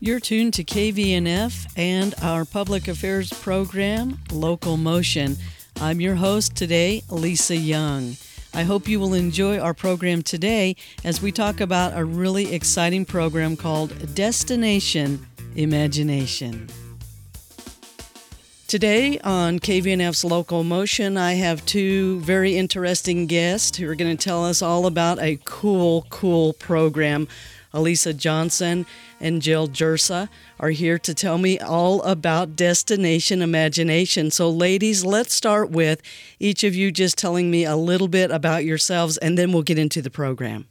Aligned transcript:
You're 0.00 0.20
tuned 0.20 0.54
to 0.54 0.62
KVNF 0.62 1.72
and 1.76 2.14
our 2.22 2.44
public 2.44 2.86
affairs 2.86 3.32
program, 3.32 4.20
Local 4.30 4.76
Motion. 4.76 5.36
I'm 5.80 6.00
your 6.00 6.14
host 6.14 6.54
today, 6.54 7.02
Lisa 7.10 7.56
Young. 7.56 8.16
I 8.54 8.62
hope 8.62 8.86
you 8.86 9.00
will 9.00 9.12
enjoy 9.12 9.58
our 9.58 9.74
program 9.74 10.22
today 10.22 10.76
as 11.02 11.20
we 11.20 11.32
talk 11.32 11.60
about 11.60 11.98
a 11.98 12.04
really 12.04 12.54
exciting 12.54 13.06
program 13.06 13.56
called 13.56 14.14
Destination 14.14 15.26
Imagination. 15.56 16.68
Today 18.68 19.18
on 19.24 19.58
KVNF's 19.58 20.24
Local 20.24 20.62
Motion, 20.62 21.16
I 21.16 21.32
have 21.32 21.66
two 21.66 22.20
very 22.20 22.56
interesting 22.56 23.26
guests 23.26 23.76
who 23.76 23.88
are 23.88 23.96
going 23.96 24.16
to 24.16 24.24
tell 24.24 24.44
us 24.44 24.62
all 24.62 24.86
about 24.86 25.18
a 25.18 25.40
cool, 25.44 26.06
cool 26.08 26.52
program 26.52 27.26
Alisa 27.72 28.16
Johnson 28.16 28.86
and 29.20 29.42
Jill 29.42 29.68
Jurca 29.68 30.28
are 30.58 30.70
here 30.70 30.98
to 31.00 31.14
tell 31.14 31.38
me 31.38 31.58
all 31.58 32.02
about 32.02 32.56
Destination 32.56 33.42
Imagination. 33.42 34.30
So, 34.30 34.48
ladies, 34.48 35.04
let's 35.04 35.34
start 35.34 35.70
with 35.70 36.00
each 36.38 36.64
of 36.64 36.74
you 36.74 36.90
just 36.90 37.18
telling 37.18 37.50
me 37.50 37.64
a 37.64 37.76
little 37.76 38.08
bit 38.08 38.30
about 38.30 38.64
yourselves, 38.64 39.16
and 39.18 39.36
then 39.36 39.52
we'll 39.52 39.62
get 39.62 39.78
into 39.78 40.00
the 40.00 40.10
program. 40.10 40.66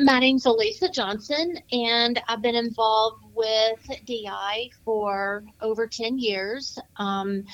My 0.00 0.20
name's 0.20 0.44
Alisa 0.44 0.92
Johnson, 0.92 1.58
and 1.72 2.20
I've 2.28 2.42
been 2.42 2.54
involved 2.54 3.24
with 3.34 3.90
DI 4.06 4.70
for 4.84 5.44
over 5.60 5.86
10 5.86 6.18
years. 6.18 6.78
Um, 6.96 7.44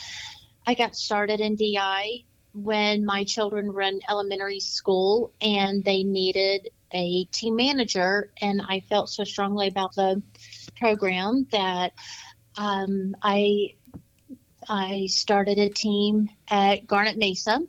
I 0.66 0.74
got 0.74 0.94
started 0.94 1.40
in 1.40 1.56
DI 1.56 2.24
when 2.54 3.04
my 3.04 3.24
children 3.24 3.72
were 3.72 3.82
in 3.82 4.00
elementary 4.08 4.60
school 4.60 5.32
and 5.40 5.84
they 5.84 6.04
needed 6.04 6.68
a 6.94 7.24
team 7.24 7.56
manager, 7.56 8.30
and 8.40 8.62
I 8.66 8.80
felt 8.80 9.10
so 9.10 9.24
strongly 9.24 9.68
about 9.68 9.94
the 9.94 10.22
program 10.78 11.46
that 11.50 11.92
um, 12.56 13.14
I 13.22 13.74
I 14.68 15.06
started 15.06 15.58
a 15.58 15.68
team 15.68 16.30
at 16.48 16.86
Garnet 16.86 17.18
Mesa, 17.18 17.60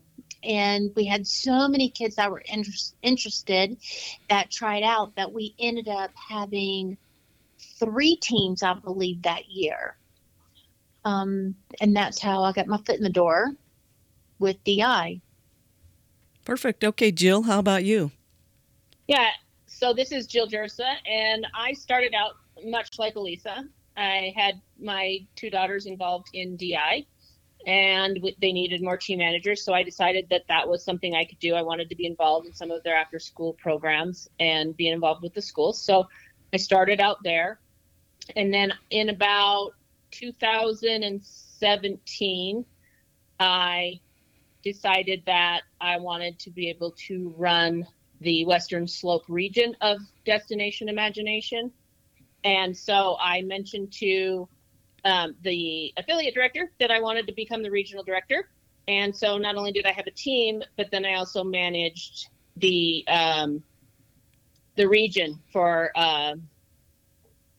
and 0.44 0.92
we 0.96 1.06
had 1.06 1.28
so 1.28 1.68
many 1.68 1.90
kids 1.90 2.16
that 2.16 2.32
were 2.32 2.44
inter- 2.46 2.72
interested 3.02 3.78
that 4.30 4.52
tried 4.52 4.84
out 4.84 5.16
that 5.16 5.34
we 5.34 5.56
ended 5.60 5.90
up 5.90 6.12
having 6.16 6.98
three 7.80 8.16
teams, 8.16 8.64
I 8.64 8.74
believe, 8.76 9.24
that 9.24 9.50
year. 9.50 9.98
Um, 11.04 11.56
and 11.82 11.96
that's 11.96 12.20
how 12.20 12.44
I 12.44 12.52
got 12.52 12.68
my 12.68 12.78
foot 12.78 12.96
in 12.96 13.04
the 13.04 13.10
door 13.10 13.52
with 14.40 14.64
DI. 14.64 15.22
Perfect. 16.46 16.84
Okay, 16.84 17.12
Jill, 17.12 17.44
how 17.44 17.60
about 17.60 17.84
you? 17.84 18.12
Yeah. 19.08 19.30
So 19.68 19.94
this 19.94 20.12
is 20.12 20.28
Jill 20.28 20.48
Jurca, 20.48 20.96
and 21.06 21.46
I 21.54 21.74
started 21.74 22.14
out 22.14 22.38
much 22.64 22.98
like 22.98 23.16
Alisa. 23.16 23.68
I 23.98 24.34
had 24.36 24.62
my 24.80 25.20
two 25.36 25.50
daughters 25.50 25.86
involved 25.86 26.30
in 26.34 26.56
DI, 26.56 27.06
and 27.66 28.20
they 28.42 28.52
needed 28.52 28.82
more 28.82 28.98
team 28.98 29.20
managers. 29.20 29.64
So 29.64 29.74
I 29.74 29.84
decided 29.84 30.28
that 30.30 30.44
that 30.48 30.68
was 30.68 30.84
something 30.84 31.16
I 31.16 31.24
could 31.26 31.40
do. 31.40 31.56
I 31.56 31.62
wanted 31.62 31.90
to 31.90 31.96
be 31.96 32.06
involved 32.06 32.48
in 32.48 32.54
some 32.54 32.72
of 32.72 32.84
their 32.84 32.96
after 32.96 33.20
school 33.20 33.54
programs 33.54 34.30
and 34.40 34.78
be 34.78 34.90
involved 34.90 35.24
with 35.24 35.34
the 35.34 35.42
schools. 35.42 35.82
So 35.82 36.08
I 36.54 36.58
started 36.58 37.00
out 37.00 37.24
there. 37.24 37.60
And 38.36 38.54
then 38.54 38.74
in 38.90 39.10
about 39.10 39.72
2017, 40.12 42.66
I 43.40 44.00
decided 44.64 45.24
that 45.26 45.62
I 45.80 45.98
wanted 45.98 46.40
to 46.40 46.50
be 46.50 46.70
able 46.70 46.92
to 47.08 47.34
run 47.38 47.88
the 48.26 48.44
Western 48.46 48.88
Slope 48.88 49.24
region 49.30 49.76
of 49.82 50.00
Destination 50.26 50.90
Imagination. 50.90 51.72
And 52.44 52.76
so 52.76 53.18
I 53.22 53.44
mentioned 53.44 53.94
to 54.00 54.50
um, 55.06 55.36
the 55.44 55.94
affiliate 55.96 56.34
director 56.34 56.72
that 56.80 56.90
I 56.90 57.00
wanted 57.00 57.28
to 57.28 57.34
become 57.34 57.62
the 57.62 57.70
regional 57.70 58.04
director. 58.04 58.50
And 58.88 59.16
so 59.16 59.38
not 59.38 59.56
only 59.56 59.72
did 59.72 59.86
I 59.86 59.92
have 59.92 60.08
a 60.08 60.12
team, 60.12 60.64
but 60.76 60.90
then 60.92 61.06
I 61.06 61.14
also 61.16 61.44
managed 61.44 62.30
the 62.58 63.06
um, 63.08 63.64
the 64.76 64.88
region 64.88 65.40
for 65.54 65.92
uh, 65.96 66.34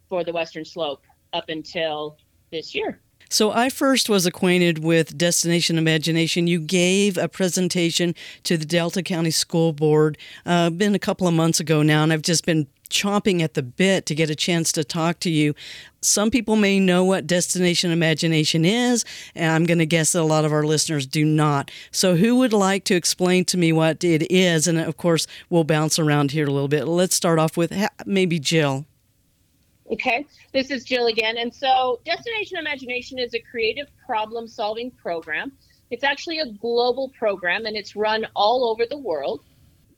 for 0.09 0.25
the 0.25 0.33
Western 0.33 0.65
Slope 0.65 1.03
up 1.33 1.49
until 1.49 2.17
this 2.51 2.75
year. 2.75 3.01
So 3.29 3.51
I 3.51 3.71
first 3.71 4.09
was 4.09 4.25
acquainted 4.25 4.83
with 4.83 5.19
Destination 5.19 5.79
Imagination. 5.79 6.47
You 6.47 6.61
gave 6.61 7.19
a 7.19 7.29
presentation 7.29 8.15
to 8.45 8.57
the 8.57 8.65
Delta 8.65 9.03
County 9.03 9.33
School 9.33 9.73
Board, 9.73 10.17
uh, 10.45 10.71
been 10.71 10.95
a 10.95 11.01
couple 11.01 11.27
of 11.27 11.35
months 11.35 11.59
ago 11.59 11.83
now, 11.83 12.03
and 12.03 12.13
I've 12.13 12.23
just 12.23 12.47
been 12.47 12.69
chomping 12.89 13.43
at 13.43 13.55
the 13.55 13.65
bit 13.65 14.07
to 14.07 14.15
get 14.15 14.31
a 14.31 14.37
chance 14.37 14.71
to 14.73 14.85
talk 14.85 15.19
to 15.21 15.31
you. 15.31 15.55
Some 16.03 16.31
people 16.31 16.55
may 16.55 16.79
know 16.79 17.05
what 17.05 17.27
Destination 17.27 17.91
Imagination 17.91 18.65
is, 18.65 19.05
and 19.35 19.53
I'm 19.53 19.65
going 19.65 19.79
to 19.79 19.87
guess 19.87 20.13
that 20.13 20.21
a 20.21 20.23
lot 20.23 20.45
of 20.45 20.53
our 20.53 20.63
listeners 20.63 21.05
do 21.05 21.25
not. 21.25 21.71
So, 21.91 22.15
who 22.15 22.37
would 22.37 22.53
like 22.53 22.85
to 22.85 22.95
explain 22.95 23.45
to 23.47 23.59
me 23.59 23.73
what 23.73 24.05
it 24.05 24.31
is? 24.31 24.69
And 24.69 24.79
of 24.79 24.97
course, 24.97 25.27
we'll 25.51 25.65
bounce 25.65 25.99
around 25.99 26.31
here 26.31 26.47
a 26.47 26.53
little 26.53 26.69
bit. 26.69 26.87
Let's 26.87 27.17
start 27.17 27.41
off 27.41 27.57
with 27.57 27.73
maybe 28.07 28.39
Jill. 28.39 28.87
Okay, 29.93 30.27
this 30.53 30.73
is 30.73 30.85
Jill 30.85 31.07
again. 31.07 31.37
And 31.39 31.55
so, 31.55 32.01
Destination 32.05 32.59
Imagination 32.59 33.21
is 33.21 33.35
a 33.35 33.39
creative 33.39 33.87
problem 34.05 34.49
solving 34.49 34.91
program. 34.91 35.53
It's 35.91 36.03
actually 36.03 36.41
a 36.41 36.47
global 36.47 37.11
program 37.11 37.67
and 37.67 37.77
it's 37.77 37.95
run 37.95 38.27
all 38.35 38.69
over 38.69 38.85
the 38.85 38.99
world. 38.99 39.45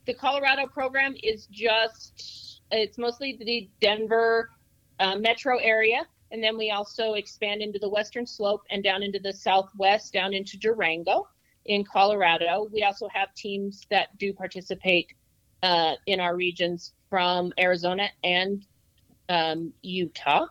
The 0.04 0.12
Colorado 0.12 0.66
program 0.66 1.14
is 1.22 1.46
just, 1.46 2.60
it's 2.70 2.98
mostly 2.98 3.38
the 3.40 3.70
Denver 3.80 4.50
uh, 5.00 5.16
metro 5.16 5.56
area. 5.56 6.06
And 6.30 6.44
then 6.44 6.58
we 6.58 6.70
also 6.70 7.14
expand 7.14 7.62
into 7.62 7.78
the 7.78 7.88
Western 7.88 8.26
Slope 8.26 8.64
and 8.70 8.84
down 8.84 9.02
into 9.02 9.18
the 9.18 9.32
Southwest, 9.32 10.12
down 10.12 10.34
into 10.34 10.58
Durango 10.58 11.26
in 11.64 11.82
Colorado. 11.84 12.68
We 12.70 12.82
also 12.82 13.08
have 13.14 13.34
teams 13.34 13.86
that 13.90 14.16
do 14.18 14.34
participate 14.34 15.14
uh, 15.62 15.94
in 16.06 16.20
our 16.20 16.36
regions 16.36 16.92
from 17.08 17.54
Arizona 17.58 18.10
and 18.22 18.66
um, 19.28 19.72
Utah. 19.82 20.46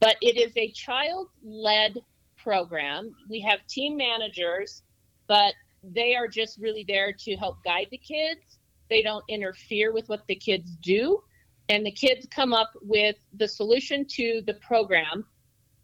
But 0.00 0.16
it 0.20 0.36
is 0.36 0.52
a 0.56 0.70
child 0.72 1.28
led 1.42 1.98
program. 2.36 3.14
We 3.28 3.40
have 3.40 3.66
team 3.66 3.96
managers, 3.96 4.82
but 5.26 5.54
they 5.82 6.14
are 6.14 6.28
just 6.28 6.58
really 6.58 6.84
there 6.86 7.12
to 7.12 7.36
help 7.36 7.62
guide 7.64 7.88
the 7.90 7.98
kids. 7.98 8.58
They 8.88 9.02
don't 9.02 9.24
interfere 9.28 9.92
with 9.92 10.08
what 10.08 10.26
the 10.26 10.36
kids 10.36 10.76
do. 10.80 11.22
And 11.68 11.84
the 11.84 11.90
kids 11.90 12.26
come 12.30 12.52
up 12.52 12.70
with 12.82 13.16
the 13.34 13.48
solution 13.48 14.04
to 14.10 14.42
the 14.46 14.54
program 14.54 15.24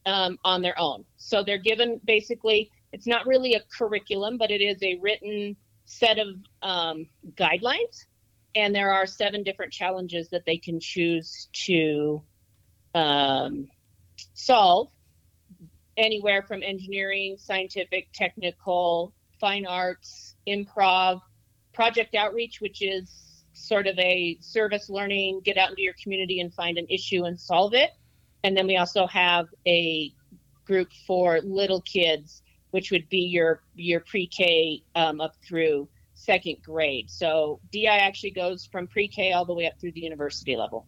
um, 0.06 0.38
on 0.44 0.62
their 0.62 0.78
own. 0.78 1.04
So 1.16 1.42
they're 1.42 1.58
given 1.58 2.00
basically, 2.04 2.70
it's 2.92 3.06
not 3.06 3.26
really 3.26 3.54
a 3.54 3.62
curriculum, 3.76 4.38
but 4.38 4.50
it 4.50 4.60
is 4.60 4.80
a 4.82 4.98
written 5.00 5.56
set 5.84 6.18
of 6.18 6.28
um, 6.62 7.06
guidelines. 7.34 8.06
And 8.54 8.74
there 8.74 8.92
are 8.92 9.06
seven 9.06 9.42
different 9.42 9.72
challenges 9.72 10.28
that 10.28 10.44
they 10.44 10.58
can 10.58 10.78
choose 10.78 11.48
to 11.64 12.22
um, 12.94 13.68
solve 14.34 14.90
anywhere 15.96 16.42
from 16.42 16.62
engineering, 16.62 17.36
scientific, 17.38 18.08
technical, 18.12 19.12
fine 19.40 19.66
arts, 19.66 20.36
improv, 20.46 21.20
project 21.72 22.14
outreach, 22.14 22.60
which 22.60 22.82
is 22.82 23.44
sort 23.52 23.86
of 23.86 23.98
a 23.98 24.36
service 24.40 24.88
learning, 24.88 25.40
get 25.44 25.56
out 25.58 25.70
into 25.70 25.82
your 25.82 25.94
community 26.02 26.40
and 26.40 26.52
find 26.54 26.78
an 26.78 26.86
issue 26.88 27.24
and 27.24 27.38
solve 27.38 27.74
it. 27.74 27.90
And 28.44 28.56
then 28.56 28.66
we 28.66 28.76
also 28.76 29.06
have 29.06 29.46
a 29.66 30.12
group 30.64 30.88
for 31.06 31.40
little 31.42 31.80
kids, 31.82 32.42
which 32.70 32.90
would 32.90 33.08
be 33.08 33.18
your 33.18 33.62
your 33.74 34.00
pre-K 34.00 34.82
um, 34.94 35.20
up 35.20 35.34
through 35.46 35.88
second 36.14 36.56
grade. 36.62 37.10
So 37.10 37.60
DI 37.72 37.86
actually 37.86 38.30
goes 38.30 38.66
from 38.70 38.86
pre-K 38.86 39.32
all 39.32 39.44
the 39.44 39.54
way 39.54 39.66
up 39.66 39.78
through 39.80 39.92
the 39.92 40.00
university 40.00 40.56
level. 40.56 40.86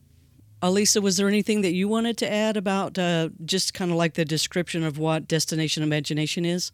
Alisa, 0.64 1.02
was 1.02 1.18
there 1.18 1.28
anything 1.28 1.60
that 1.60 1.74
you 1.74 1.88
wanted 1.88 2.16
to 2.16 2.32
add 2.32 2.56
about 2.56 2.98
uh, 2.98 3.28
just 3.44 3.74
kind 3.74 3.90
of 3.90 3.98
like 3.98 4.14
the 4.14 4.24
description 4.24 4.82
of 4.82 4.96
what 4.96 5.28
Destination 5.28 5.82
Imagination 5.82 6.46
is? 6.46 6.72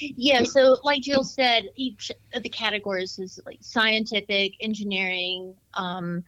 Yeah, 0.00 0.44
so 0.44 0.78
like 0.84 1.02
Jill 1.02 1.24
said, 1.24 1.70
each 1.74 2.12
of 2.34 2.44
the 2.44 2.48
categories 2.48 3.18
is 3.18 3.40
like 3.44 3.58
scientific, 3.60 4.52
engineering, 4.60 5.56
um, 5.74 6.22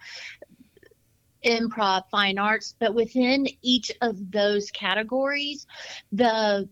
improv, 1.44 2.02
fine 2.10 2.36
arts, 2.36 2.74
but 2.80 2.96
within 2.96 3.46
each 3.62 3.92
of 4.00 4.32
those 4.32 4.72
categories, 4.72 5.68
the 6.10 6.68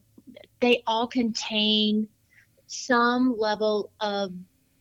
they 0.58 0.82
all 0.88 1.06
contain 1.06 2.08
some 2.66 3.36
level 3.38 3.92
of 4.00 4.32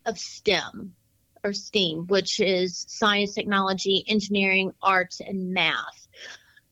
of 0.08 0.18
STEM 0.18 0.96
or 1.44 1.54
STEAM, 1.54 2.08
which 2.08 2.40
is 2.40 2.86
science, 2.88 3.34
technology, 3.34 4.04
engineering, 4.08 4.72
arts, 4.82 5.20
and 5.20 5.54
math. 5.54 6.08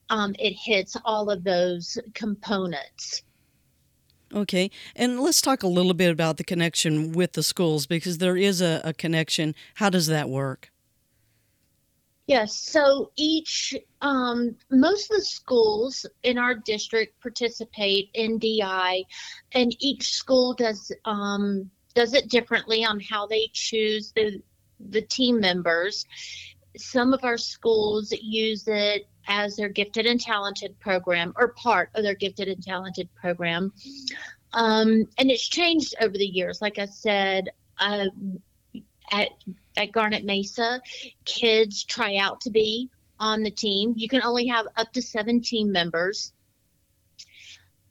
Um, 0.09 0.35
it 0.37 0.51
hits 0.51 0.95
all 1.03 1.29
of 1.29 1.43
those 1.43 1.97
components. 2.13 3.23
Okay, 4.33 4.69
and 4.95 5.19
let's 5.19 5.41
talk 5.41 5.63
a 5.63 5.67
little 5.67 5.93
bit 5.93 6.11
about 6.11 6.37
the 6.37 6.43
connection 6.43 7.13
with 7.13 7.33
the 7.33 7.43
schools 7.43 7.85
because 7.87 8.17
there 8.17 8.35
is 8.37 8.61
a, 8.61 8.81
a 8.83 8.93
connection. 8.93 9.55
How 9.75 9.89
does 9.89 10.07
that 10.07 10.29
work? 10.29 10.71
Yes, 12.27 12.55
so 12.55 13.11
each, 13.15 13.75
um, 14.01 14.55
most 14.71 15.11
of 15.11 15.17
the 15.17 15.23
schools 15.23 16.07
in 16.23 16.39
our 16.39 16.55
district 16.55 17.21
participate 17.21 18.09
in 18.15 18.39
DI, 18.39 19.03
and 19.51 19.75
each 19.79 20.13
school 20.13 20.55
does 20.55 20.91
um, 21.05 21.69
does 21.93 22.13
it 22.13 22.29
differently 22.29 22.83
on 22.83 22.99
how 22.99 23.27
they 23.27 23.49
choose 23.53 24.11
the 24.15 24.41
the 24.79 25.01
team 25.01 25.39
members. 25.39 26.05
Some 26.77 27.13
of 27.13 27.23
our 27.23 27.37
schools 27.37 28.11
use 28.11 28.67
it 28.67 29.07
as 29.27 29.55
their 29.55 29.69
gifted 29.69 30.05
and 30.05 30.19
talented 30.19 30.79
program 30.79 31.33
or 31.37 31.49
part 31.49 31.89
of 31.95 32.03
their 32.03 32.15
gifted 32.15 32.47
and 32.47 32.61
talented 32.61 33.09
program. 33.15 33.71
Um, 34.53 35.05
and 35.17 35.31
it's 35.31 35.47
changed 35.47 35.95
over 36.01 36.17
the 36.17 36.25
years. 36.25 36.61
Like 36.61 36.79
I 36.79 36.85
said, 36.85 37.49
uh, 37.79 38.05
at 39.11 39.29
at 39.77 39.91
Garnet 39.91 40.23
Mesa, 40.23 40.81
kids 41.25 41.83
try 41.83 42.17
out 42.17 42.41
to 42.41 42.49
be 42.49 42.89
on 43.19 43.43
the 43.43 43.51
team. 43.51 43.93
You 43.95 44.07
can 44.07 44.21
only 44.23 44.47
have 44.47 44.67
up 44.77 44.91
to 44.93 45.01
17 45.01 45.71
members. 45.71 46.33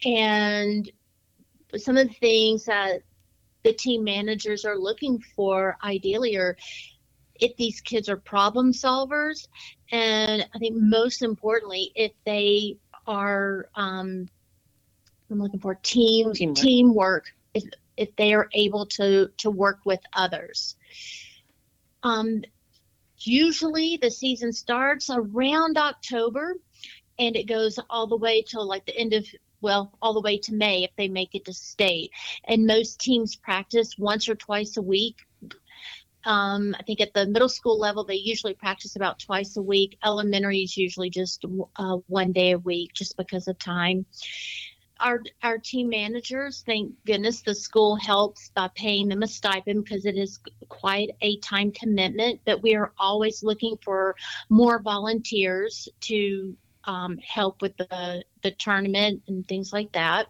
And 0.04 0.90
some 1.76 1.96
of 1.96 2.08
the 2.08 2.14
things 2.14 2.64
that 2.64 3.02
the 3.64 3.72
team 3.72 4.04
managers 4.04 4.64
are 4.64 4.78
looking 4.78 5.18
for 5.34 5.76
ideally 5.82 6.36
are 6.36 6.56
if 7.40 7.56
these 7.56 7.80
kids 7.80 8.08
are 8.08 8.16
problem 8.16 8.72
solvers 8.72 9.48
and 9.90 10.46
i 10.54 10.58
think 10.58 10.76
most 10.76 11.22
importantly 11.22 11.90
if 11.96 12.12
they 12.24 12.76
are 13.06 13.68
um, 13.74 14.28
i'm 15.30 15.40
looking 15.40 15.60
for 15.60 15.74
team 15.74 16.32
Teamwork. 16.32 16.56
teamwork 16.56 17.24
if 17.54 17.64
if 17.96 18.14
they 18.16 18.34
are 18.34 18.48
able 18.52 18.86
to 18.86 19.28
to 19.38 19.50
work 19.50 19.80
with 19.84 20.00
others 20.12 20.76
um, 22.02 22.42
usually 23.18 23.98
the 24.00 24.10
season 24.10 24.52
starts 24.52 25.10
around 25.10 25.78
october 25.78 26.56
and 27.18 27.36
it 27.36 27.44
goes 27.44 27.78
all 27.88 28.06
the 28.06 28.16
way 28.16 28.42
till 28.42 28.66
like 28.66 28.84
the 28.86 28.96
end 28.96 29.12
of 29.12 29.26
well 29.64 29.90
all 30.00 30.14
the 30.14 30.20
way 30.20 30.38
to 30.38 30.54
may 30.54 30.84
if 30.84 30.90
they 30.96 31.08
make 31.08 31.34
it 31.34 31.44
to 31.44 31.52
state 31.52 32.10
and 32.44 32.66
most 32.66 33.00
teams 33.00 33.34
practice 33.34 33.98
once 33.98 34.28
or 34.28 34.36
twice 34.36 34.76
a 34.76 34.82
week 34.82 35.16
um, 36.24 36.74
I 36.78 36.82
think 36.82 37.00
at 37.00 37.12
the 37.12 37.26
middle 37.26 37.48
school 37.48 37.78
level, 37.78 38.04
they 38.04 38.14
usually 38.14 38.54
practice 38.54 38.96
about 38.96 39.18
twice 39.18 39.56
a 39.56 39.62
week. 39.62 39.98
Elementary 40.04 40.60
is 40.60 40.76
usually 40.76 41.10
just 41.10 41.44
uh, 41.76 41.98
one 42.06 42.32
day 42.32 42.52
a 42.52 42.58
week, 42.58 42.92
just 42.94 43.16
because 43.16 43.46
of 43.48 43.58
time. 43.58 44.06
Our 45.00 45.22
our 45.42 45.58
team 45.58 45.88
managers, 45.88 46.62
thank 46.64 46.92
goodness, 47.04 47.42
the 47.42 47.54
school 47.54 47.96
helps 47.96 48.50
by 48.54 48.70
paying 48.74 49.08
them 49.08 49.22
a 49.22 49.26
stipend 49.26 49.84
because 49.84 50.06
it 50.06 50.16
is 50.16 50.38
quite 50.68 51.10
a 51.20 51.36
time 51.38 51.72
commitment. 51.72 52.40
But 52.46 52.62
we 52.62 52.74
are 52.76 52.92
always 52.98 53.42
looking 53.42 53.76
for 53.84 54.14
more 54.48 54.80
volunteers 54.80 55.88
to 56.02 56.56
um, 56.86 57.18
help 57.18 57.62
with 57.62 57.76
the 57.76 58.24
the 58.42 58.50
tournament 58.52 59.22
and 59.28 59.46
things 59.46 59.72
like 59.72 59.92
that. 59.92 60.26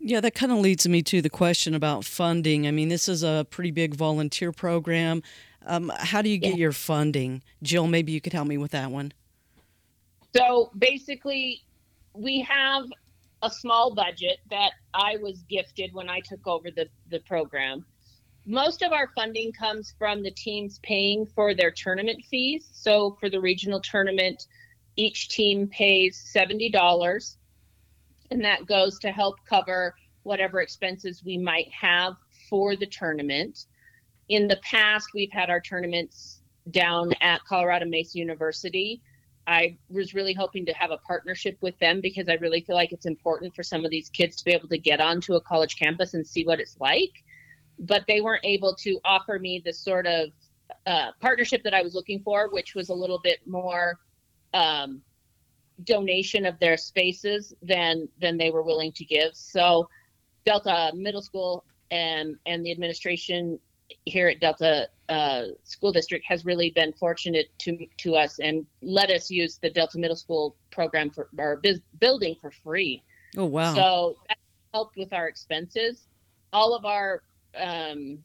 Yeah, 0.00 0.20
that 0.20 0.34
kind 0.34 0.52
of 0.52 0.58
leads 0.58 0.86
me 0.86 1.02
to 1.02 1.20
the 1.20 1.30
question 1.30 1.74
about 1.74 2.04
funding. 2.04 2.66
I 2.68 2.70
mean, 2.70 2.88
this 2.88 3.08
is 3.08 3.24
a 3.24 3.46
pretty 3.50 3.72
big 3.72 3.94
volunteer 3.94 4.52
program. 4.52 5.22
Um, 5.66 5.92
how 5.98 6.22
do 6.22 6.28
you 6.30 6.38
get 6.38 6.50
Yeah. 6.50 6.56
your 6.58 6.72
funding? 6.72 7.42
Jill, 7.62 7.88
maybe 7.88 8.12
you 8.12 8.20
could 8.20 8.32
help 8.32 8.46
me 8.46 8.58
with 8.58 8.70
that 8.70 8.90
one. 8.92 9.12
So 10.36 10.70
basically, 10.78 11.62
we 12.14 12.40
have 12.42 12.84
a 13.42 13.50
small 13.50 13.94
budget 13.94 14.38
that 14.50 14.72
I 14.94 15.16
was 15.16 15.42
gifted 15.48 15.92
when 15.92 16.08
I 16.08 16.20
took 16.20 16.46
over 16.46 16.70
the, 16.70 16.88
the 17.10 17.20
program. 17.20 17.84
Most 18.46 18.82
of 18.82 18.92
our 18.92 19.08
funding 19.14 19.52
comes 19.52 19.94
from 19.98 20.22
the 20.22 20.30
teams 20.30 20.78
paying 20.82 21.26
for 21.26 21.54
their 21.54 21.70
tournament 21.70 22.24
fees. 22.30 22.68
So 22.72 23.16
for 23.20 23.28
the 23.28 23.40
regional 23.40 23.80
tournament, 23.80 24.46
each 24.98 25.28
team 25.28 25.68
pays 25.68 26.30
$70, 26.36 27.36
and 28.32 28.44
that 28.44 28.66
goes 28.66 28.98
to 28.98 29.12
help 29.12 29.36
cover 29.48 29.94
whatever 30.24 30.60
expenses 30.60 31.22
we 31.24 31.38
might 31.38 31.70
have 31.72 32.16
for 32.50 32.74
the 32.74 32.86
tournament. 32.86 33.66
In 34.28 34.48
the 34.48 34.58
past, 34.62 35.10
we've 35.14 35.30
had 35.30 35.50
our 35.50 35.60
tournaments 35.60 36.42
down 36.72 37.12
at 37.20 37.44
Colorado 37.44 37.86
Mesa 37.86 38.18
University. 38.18 39.00
I 39.46 39.78
was 39.88 40.14
really 40.14 40.34
hoping 40.34 40.66
to 40.66 40.72
have 40.74 40.90
a 40.90 40.98
partnership 40.98 41.56
with 41.62 41.78
them 41.78 42.00
because 42.02 42.28
I 42.28 42.34
really 42.34 42.60
feel 42.60 42.76
like 42.76 42.92
it's 42.92 43.06
important 43.06 43.54
for 43.54 43.62
some 43.62 43.84
of 43.84 43.92
these 43.92 44.10
kids 44.10 44.36
to 44.36 44.44
be 44.44 44.50
able 44.50 44.68
to 44.68 44.78
get 44.78 45.00
onto 45.00 45.34
a 45.34 45.40
college 45.40 45.78
campus 45.78 46.12
and 46.12 46.26
see 46.26 46.44
what 46.44 46.60
it's 46.60 46.76
like. 46.80 47.12
But 47.78 48.04
they 48.08 48.20
weren't 48.20 48.44
able 48.44 48.74
to 48.74 48.98
offer 49.04 49.38
me 49.38 49.62
the 49.64 49.72
sort 49.72 50.08
of 50.08 50.30
uh, 50.86 51.12
partnership 51.20 51.62
that 51.62 51.72
I 51.72 51.82
was 51.82 51.94
looking 51.94 52.20
for, 52.20 52.50
which 52.50 52.74
was 52.74 52.88
a 52.88 52.94
little 52.94 53.20
bit 53.22 53.38
more 53.46 54.00
um, 54.54 55.02
donation 55.84 56.44
of 56.46 56.58
their 56.58 56.76
spaces 56.76 57.54
than 57.62 58.08
than 58.20 58.36
they 58.36 58.50
were 58.50 58.62
willing 58.62 58.92
to 58.92 59.04
give. 59.04 59.34
So 59.34 59.88
Delta 60.44 60.92
Middle 60.94 61.22
School 61.22 61.64
and 61.90 62.36
and 62.46 62.64
the 62.64 62.72
administration 62.72 63.58
here 64.04 64.28
at 64.28 64.40
Delta 64.40 64.88
uh, 65.08 65.44
School 65.64 65.92
District 65.92 66.24
has 66.26 66.44
really 66.44 66.70
been 66.70 66.92
fortunate 66.92 67.46
to 67.58 67.86
to 67.98 68.16
us 68.16 68.38
and 68.38 68.66
let 68.82 69.10
us 69.10 69.30
use 69.30 69.58
the 69.58 69.70
Delta 69.70 69.98
Middle 69.98 70.16
School 70.16 70.56
program 70.70 71.10
for 71.10 71.28
our 71.38 71.60
building 71.98 72.36
for 72.40 72.50
free. 72.50 73.02
Oh, 73.36 73.44
wow. 73.44 73.74
So 73.74 74.16
that 74.28 74.38
helped 74.72 74.96
with 74.96 75.12
our 75.12 75.28
expenses. 75.28 76.06
All 76.52 76.74
of 76.74 76.84
our 76.84 77.22
um, 77.56 78.18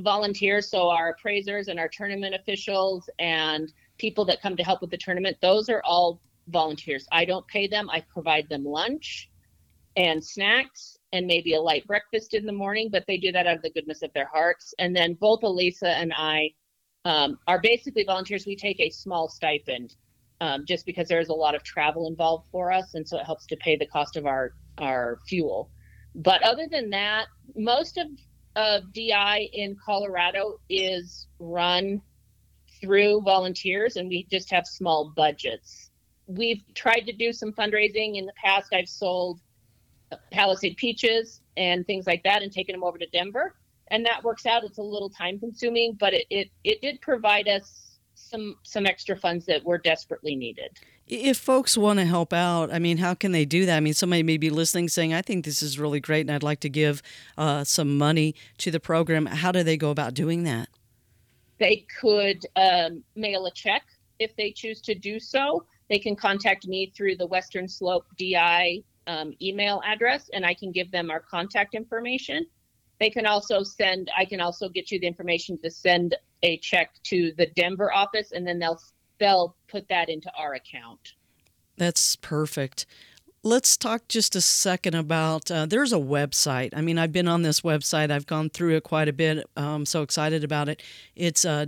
volunteers, 0.00 0.68
so 0.68 0.88
our 0.88 1.10
appraisers 1.10 1.68
and 1.68 1.78
our 1.78 1.88
tournament 1.88 2.34
officials 2.34 3.08
and 3.18 3.72
people 3.98 4.24
that 4.26 4.42
come 4.42 4.56
to 4.56 4.62
help 4.62 4.80
with 4.80 4.90
the 4.90 4.98
tournament, 4.98 5.36
those 5.40 5.68
are 5.68 5.82
all 5.84 6.20
volunteers. 6.48 7.06
I 7.10 7.24
don't 7.24 7.46
pay 7.46 7.66
them. 7.66 7.90
I 7.90 8.00
provide 8.00 8.48
them 8.48 8.64
lunch 8.64 9.30
and 9.96 10.24
snacks 10.24 10.98
and 11.12 11.26
maybe 11.26 11.54
a 11.54 11.60
light 11.60 11.86
breakfast 11.86 12.34
in 12.34 12.44
the 12.46 12.52
morning, 12.52 12.88
but 12.90 13.04
they 13.06 13.16
do 13.16 13.32
that 13.32 13.46
out 13.46 13.56
of 13.56 13.62
the 13.62 13.70
goodness 13.70 14.02
of 14.02 14.12
their 14.12 14.26
hearts. 14.26 14.74
And 14.78 14.94
then 14.94 15.14
both 15.14 15.40
Alisa 15.40 15.88
and 15.88 16.12
I 16.14 16.50
um, 17.04 17.38
are 17.46 17.60
basically 17.60 18.04
volunteers. 18.04 18.46
We 18.46 18.56
take 18.56 18.80
a 18.80 18.90
small 18.90 19.28
stipend 19.28 19.94
um, 20.40 20.64
just 20.66 20.84
because 20.84 21.08
there's 21.08 21.28
a 21.28 21.34
lot 21.34 21.54
of 21.54 21.62
travel 21.62 22.08
involved 22.08 22.48
for 22.50 22.72
us, 22.72 22.94
and 22.94 23.08
so 23.08 23.18
it 23.18 23.24
helps 23.24 23.46
to 23.46 23.56
pay 23.56 23.76
the 23.76 23.86
cost 23.86 24.16
of 24.16 24.26
our 24.26 24.52
our 24.78 25.18
fuel. 25.26 25.70
But 26.14 26.42
other 26.42 26.66
than 26.70 26.90
that, 26.90 27.26
most 27.54 27.96
of 27.96 28.08
of 28.56 28.92
DI 28.92 29.48
in 29.52 29.76
Colorado 29.84 30.58
is 30.68 31.26
run 31.38 32.02
through 32.86 33.20
volunteers, 33.22 33.96
and 33.96 34.08
we 34.08 34.26
just 34.30 34.48
have 34.50 34.66
small 34.66 35.12
budgets. 35.16 35.90
We've 36.28 36.62
tried 36.74 37.00
to 37.00 37.12
do 37.12 37.32
some 37.32 37.52
fundraising 37.52 38.16
in 38.16 38.26
the 38.26 38.32
past. 38.42 38.72
I've 38.72 38.88
sold 38.88 39.40
Palisade 40.30 40.76
peaches 40.76 41.40
and 41.56 41.84
things 41.86 42.06
like 42.06 42.22
that, 42.22 42.42
and 42.42 42.52
taken 42.52 42.74
them 42.74 42.84
over 42.84 42.96
to 42.96 43.06
Denver, 43.06 43.56
and 43.88 44.06
that 44.06 44.22
works 44.22 44.46
out. 44.46 44.62
It's 44.62 44.78
a 44.78 44.82
little 44.82 45.10
time 45.10 45.38
consuming, 45.40 45.94
but 45.98 46.14
it 46.14 46.26
it, 46.30 46.48
it 46.62 46.80
did 46.80 47.00
provide 47.00 47.48
us 47.48 47.98
some 48.14 48.56
some 48.62 48.86
extra 48.86 49.16
funds 49.16 49.46
that 49.46 49.64
were 49.64 49.78
desperately 49.78 50.36
needed. 50.36 50.78
If 51.08 51.38
folks 51.38 51.76
want 51.76 52.00
to 52.00 52.04
help 52.04 52.32
out, 52.32 52.72
I 52.72 52.80
mean, 52.80 52.98
how 52.98 53.14
can 53.14 53.30
they 53.30 53.44
do 53.44 53.64
that? 53.66 53.76
I 53.76 53.80
mean, 53.80 53.94
somebody 53.94 54.24
may 54.24 54.38
be 54.38 54.50
listening 54.50 54.88
saying, 54.88 55.14
I 55.14 55.22
think 55.22 55.44
this 55.44 55.62
is 55.62 55.78
really 55.78 56.00
great 56.00 56.22
and 56.22 56.32
I'd 56.32 56.42
like 56.42 56.58
to 56.60 56.68
give 56.68 57.00
uh, 57.38 57.62
some 57.62 57.96
money 57.96 58.34
to 58.58 58.72
the 58.72 58.80
program. 58.80 59.26
How 59.26 59.52
do 59.52 59.62
they 59.62 59.76
go 59.76 59.90
about 59.90 60.14
doing 60.14 60.42
that? 60.42 60.68
They 61.58 61.86
could 62.00 62.44
um, 62.56 63.02
mail 63.14 63.46
a 63.46 63.50
check 63.50 63.82
if 64.18 64.34
they 64.36 64.52
choose 64.52 64.80
to 64.82 64.94
do 64.94 65.18
so. 65.18 65.64
They 65.88 65.98
can 65.98 66.16
contact 66.16 66.66
me 66.66 66.92
through 66.96 67.16
the 67.16 67.26
Western 67.26 67.68
Slope 67.68 68.06
DI 68.18 68.82
um, 69.06 69.32
email 69.40 69.80
address, 69.84 70.28
and 70.32 70.44
I 70.44 70.54
can 70.54 70.72
give 70.72 70.90
them 70.90 71.10
our 71.10 71.20
contact 71.20 71.74
information. 71.74 72.46
They 72.98 73.10
can 73.10 73.26
also 73.26 73.62
send. 73.62 74.10
I 74.16 74.24
can 74.24 74.40
also 74.40 74.68
get 74.68 74.90
you 74.90 74.98
the 74.98 75.06
information 75.06 75.58
to 75.62 75.70
send 75.70 76.16
a 76.42 76.58
check 76.58 76.90
to 77.04 77.32
the 77.36 77.46
Denver 77.54 77.92
office, 77.92 78.32
and 78.32 78.46
then 78.46 78.58
they'll 78.58 78.80
they'll 79.18 79.56
put 79.68 79.86
that 79.88 80.08
into 80.08 80.30
our 80.36 80.54
account. 80.54 81.14
That's 81.76 82.16
perfect. 82.16 82.86
Let's 83.46 83.76
talk 83.76 84.08
just 84.08 84.34
a 84.34 84.40
second 84.40 84.96
about 84.96 85.52
uh, 85.52 85.66
there's 85.66 85.92
a 85.92 85.98
website. 85.98 86.70
I 86.74 86.80
mean, 86.80 86.98
I've 86.98 87.12
been 87.12 87.28
on 87.28 87.42
this 87.42 87.60
website, 87.60 88.10
I've 88.10 88.26
gone 88.26 88.50
through 88.50 88.74
it 88.74 88.82
quite 88.82 89.06
a 89.06 89.12
bit. 89.12 89.48
I'm 89.56 89.86
so 89.86 90.02
excited 90.02 90.42
about 90.42 90.68
it. 90.68 90.82
It's 91.14 91.44
uh, 91.44 91.66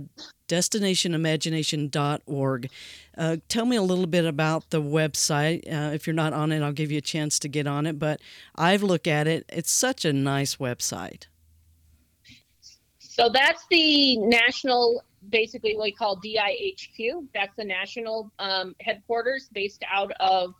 destinationimagination.org. 0.49 2.69
Uh, 3.17 3.37
tell 3.47 3.65
me 3.65 3.77
a 3.77 3.81
little 3.81 4.07
bit 4.07 4.25
about 4.25 4.71
the 4.71 4.81
website. 4.81 5.65
Uh, 5.71 5.93
if 5.93 6.05
you're 6.05 6.13
not 6.13 6.33
on 6.33 6.51
it, 6.51 6.61
I'll 6.61 6.73
give 6.73 6.91
you 6.91 6.97
a 6.97 7.01
chance 7.01 7.39
to 7.39 7.47
get 7.47 7.65
on 7.65 7.85
it. 7.85 7.97
But 7.97 8.19
I've 8.57 8.83
looked 8.83 9.07
at 9.07 9.25
it, 9.25 9.45
it's 9.47 9.71
such 9.71 10.03
a 10.03 10.11
nice 10.11 10.57
website. 10.57 11.27
So 12.99 13.29
that's 13.29 13.65
the 13.71 14.17
national, 14.17 15.01
basically 15.29 15.77
what 15.77 15.83
we 15.83 15.93
call 15.93 16.17
DIHQ. 16.17 17.27
That's 17.33 17.55
the 17.55 17.63
national 17.63 18.33
um, 18.37 18.75
headquarters 18.81 19.47
based 19.53 19.85
out 19.89 20.11
of 20.19 20.55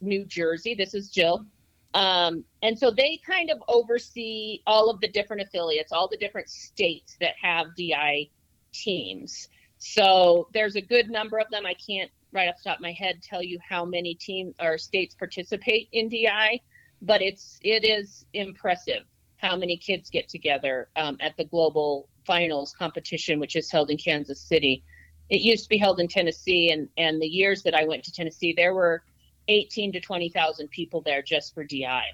New 0.00 0.24
Jersey. 0.24 0.74
This 0.74 0.94
is 0.94 1.10
Jill. 1.10 1.46
Um, 1.94 2.44
and 2.62 2.78
so 2.78 2.90
they 2.90 3.20
kind 3.26 3.50
of 3.50 3.62
oversee 3.68 4.60
all 4.66 4.90
of 4.90 5.00
the 5.00 5.08
different 5.08 5.42
affiliates, 5.42 5.92
all 5.92 6.08
the 6.08 6.16
different 6.16 6.48
states 6.48 7.16
that 7.20 7.34
have 7.42 7.74
DI 7.76 8.30
teams. 8.72 9.48
So 9.78 10.48
there's 10.52 10.76
a 10.76 10.80
good 10.80 11.10
number 11.10 11.38
of 11.38 11.50
them. 11.50 11.66
I 11.66 11.74
can't 11.74 12.10
right 12.32 12.48
off 12.48 12.56
the 12.62 12.70
top 12.70 12.78
of 12.78 12.82
my 12.82 12.92
head 12.92 13.22
tell 13.22 13.42
you 13.42 13.58
how 13.66 13.84
many 13.84 14.14
teams 14.14 14.54
or 14.60 14.78
states 14.78 15.14
participate 15.14 15.88
in 15.92 16.08
DI, 16.08 16.60
but 17.02 17.22
it's 17.22 17.58
it 17.62 17.84
is 17.84 18.24
impressive 18.32 19.04
how 19.38 19.56
many 19.56 19.76
kids 19.76 20.10
get 20.10 20.28
together 20.28 20.88
um, 20.96 21.16
at 21.20 21.36
the 21.36 21.44
global 21.44 22.08
finals 22.26 22.74
competition, 22.78 23.40
which 23.40 23.56
is 23.56 23.70
held 23.70 23.90
in 23.90 23.96
Kansas 23.96 24.40
City. 24.40 24.84
It 25.30 25.40
used 25.40 25.64
to 25.64 25.68
be 25.68 25.78
held 25.78 25.98
in 25.98 26.08
Tennessee, 26.08 26.70
and 26.70 26.88
and 26.96 27.20
the 27.20 27.26
years 27.26 27.62
that 27.62 27.74
I 27.74 27.84
went 27.84 28.04
to 28.04 28.12
Tennessee, 28.12 28.52
there 28.56 28.74
were 28.74 29.02
18 29.50 29.92
to 29.92 30.00
20,000 30.00 30.68
people 30.68 31.02
there 31.02 31.22
just 31.22 31.52
for 31.54 31.64
DI. 31.64 32.04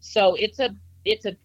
So 0.00 0.34
it's 0.36 0.60
a 0.60 0.74
it's 1.04 1.26
a 1.26 1.36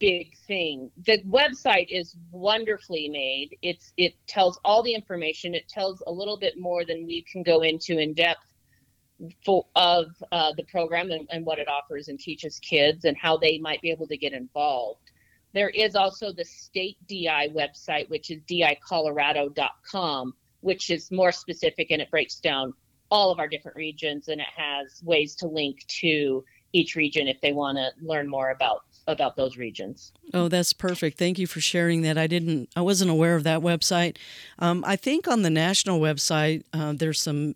big 0.00 0.36
thing. 0.46 0.90
The 1.06 1.22
website 1.22 1.86
is 1.90 2.16
wonderfully 2.32 3.08
made. 3.08 3.56
It's 3.62 3.92
it 3.96 4.14
tells 4.26 4.58
all 4.64 4.82
the 4.82 4.94
information. 4.94 5.54
It 5.54 5.68
tells 5.68 6.02
a 6.06 6.12
little 6.12 6.38
bit 6.38 6.58
more 6.58 6.84
than 6.84 7.06
we 7.06 7.22
can 7.30 7.42
go 7.42 7.60
into 7.62 7.98
in 7.98 8.14
depth 8.14 8.46
for, 9.44 9.66
of 9.76 10.06
uh, 10.32 10.52
the 10.56 10.64
program 10.64 11.10
and, 11.10 11.28
and 11.30 11.44
what 11.44 11.58
it 11.58 11.68
offers 11.68 12.08
and 12.08 12.18
teaches 12.18 12.58
kids 12.58 13.04
and 13.04 13.16
how 13.16 13.36
they 13.36 13.58
might 13.58 13.80
be 13.82 13.90
able 13.90 14.08
to 14.08 14.16
get 14.16 14.32
involved. 14.32 15.10
There 15.52 15.70
is 15.70 15.94
also 15.94 16.32
the 16.32 16.44
state 16.44 16.96
DI 17.08 17.50
website, 17.54 18.08
which 18.10 18.30
is 18.30 18.40
dicolorado.com, 18.50 20.34
which 20.60 20.90
is 20.90 21.12
more 21.12 21.30
specific 21.30 21.90
and 21.90 22.02
it 22.02 22.10
breaks 22.10 22.40
down 22.40 22.74
all 23.14 23.30
of 23.30 23.38
our 23.38 23.46
different 23.46 23.76
regions 23.76 24.26
and 24.26 24.40
it 24.40 24.46
has 24.56 25.00
ways 25.04 25.36
to 25.36 25.46
link 25.46 25.86
to 25.86 26.44
each 26.72 26.96
region 26.96 27.28
if 27.28 27.40
they 27.40 27.52
want 27.52 27.78
to 27.78 27.92
learn 28.04 28.28
more 28.28 28.50
about 28.50 28.82
about 29.06 29.36
those 29.36 29.56
regions. 29.56 30.12
Oh, 30.32 30.48
that's 30.48 30.72
perfect. 30.72 31.18
Thank 31.18 31.38
you 31.38 31.46
for 31.46 31.60
sharing 31.60 32.00
that. 32.02 32.16
I 32.16 32.26
didn't, 32.26 32.70
I 32.74 32.80
wasn't 32.80 33.10
aware 33.10 33.36
of 33.36 33.44
that 33.44 33.60
website. 33.60 34.16
Um, 34.58 34.82
I 34.86 34.96
think 34.96 35.28
on 35.28 35.42
the 35.42 35.50
national 35.50 36.00
website 36.00 36.64
uh, 36.72 36.94
there's 36.96 37.20
some 37.20 37.54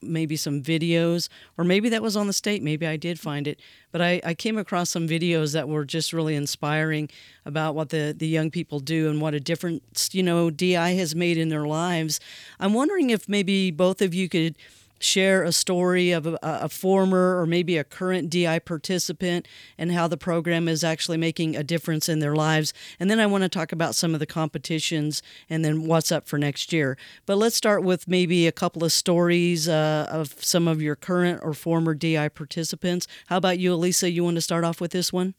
maybe 0.00 0.36
some 0.36 0.62
videos, 0.62 1.28
or 1.58 1.64
maybe 1.64 1.88
that 1.88 2.00
was 2.00 2.16
on 2.16 2.28
the 2.28 2.32
state. 2.32 2.62
Maybe 2.62 2.86
I 2.86 2.96
did 2.96 3.20
find 3.20 3.46
it, 3.46 3.60
but 3.92 4.00
I, 4.00 4.20
I 4.24 4.32
came 4.32 4.56
across 4.56 4.88
some 4.88 5.06
videos 5.06 5.52
that 5.52 5.68
were 5.68 5.84
just 5.84 6.12
really 6.12 6.34
inspiring 6.34 7.10
about 7.44 7.74
what 7.74 7.90
the 7.90 8.14
the 8.16 8.28
young 8.28 8.50
people 8.50 8.80
do 8.80 9.10
and 9.10 9.20
what 9.20 9.34
a 9.34 9.40
difference 9.40 10.14
you 10.14 10.22
know 10.22 10.50
DI 10.50 10.92
has 10.92 11.14
made 11.14 11.36
in 11.36 11.48
their 11.48 11.66
lives. 11.66 12.20
I'm 12.58 12.74
wondering 12.74 13.10
if 13.10 13.28
maybe 13.28 13.70
both 13.70 14.00
of 14.00 14.14
you 14.14 14.28
could 14.28 14.56
share 14.98 15.42
a 15.42 15.52
story 15.52 16.10
of 16.10 16.26
a, 16.26 16.38
a, 16.42 16.68
former 16.68 17.38
or 17.38 17.46
maybe 17.46 17.76
a 17.76 17.84
current 17.84 18.30
DI 18.30 18.58
participant 18.60 19.46
and 19.76 19.92
how 19.92 20.08
the 20.08 20.16
program 20.16 20.68
is 20.68 20.82
actually 20.82 21.16
making 21.16 21.54
a 21.54 21.62
difference 21.62 22.08
in 22.08 22.18
their 22.18 22.34
lives. 22.34 22.72
And 22.98 23.10
then 23.10 23.20
I 23.20 23.26
want 23.26 23.42
to 23.42 23.48
talk 23.48 23.72
about 23.72 23.94
some 23.94 24.14
of 24.14 24.20
the 24.20 24.26
competitions 24.26 25.22
and 25.50 25.64
then 25.64 25.86
what's 25.86 26.10
up 26.10 26.26
for 26.26 26.38
next 26.38 26.72
year. 26.72 26.96
But 27.26 27.36
let's 27.38 27.56
start 27.56 27.82
with 27.82 28.08
maybe 28.08 28.46
a 28.46 28.52
couple 28.52 28.84
of 28.84 28.92
stories 28.92 29.68
uh, 29.68 30.06
of 30.10 30.34
some 30.42 30.68
of 30.68 30.80
your 30.80 30.96
current 30.96 31.40
or 31.42 31.52
former 31.52 31.94
DI 31.94 32.28
participants. 32.30 33.06
How 33.26 33.36
about 33.36 33.58
you, 33.58 33.76
Alisa? 33.76 34.12
You 34.12 34.24
want 34.24 34.36
to 34.36 34.40
start 34.42 34.64
off 34.64 34.80
with 34.80 34.92
this 34.92 35.12
one? 35.12 35.34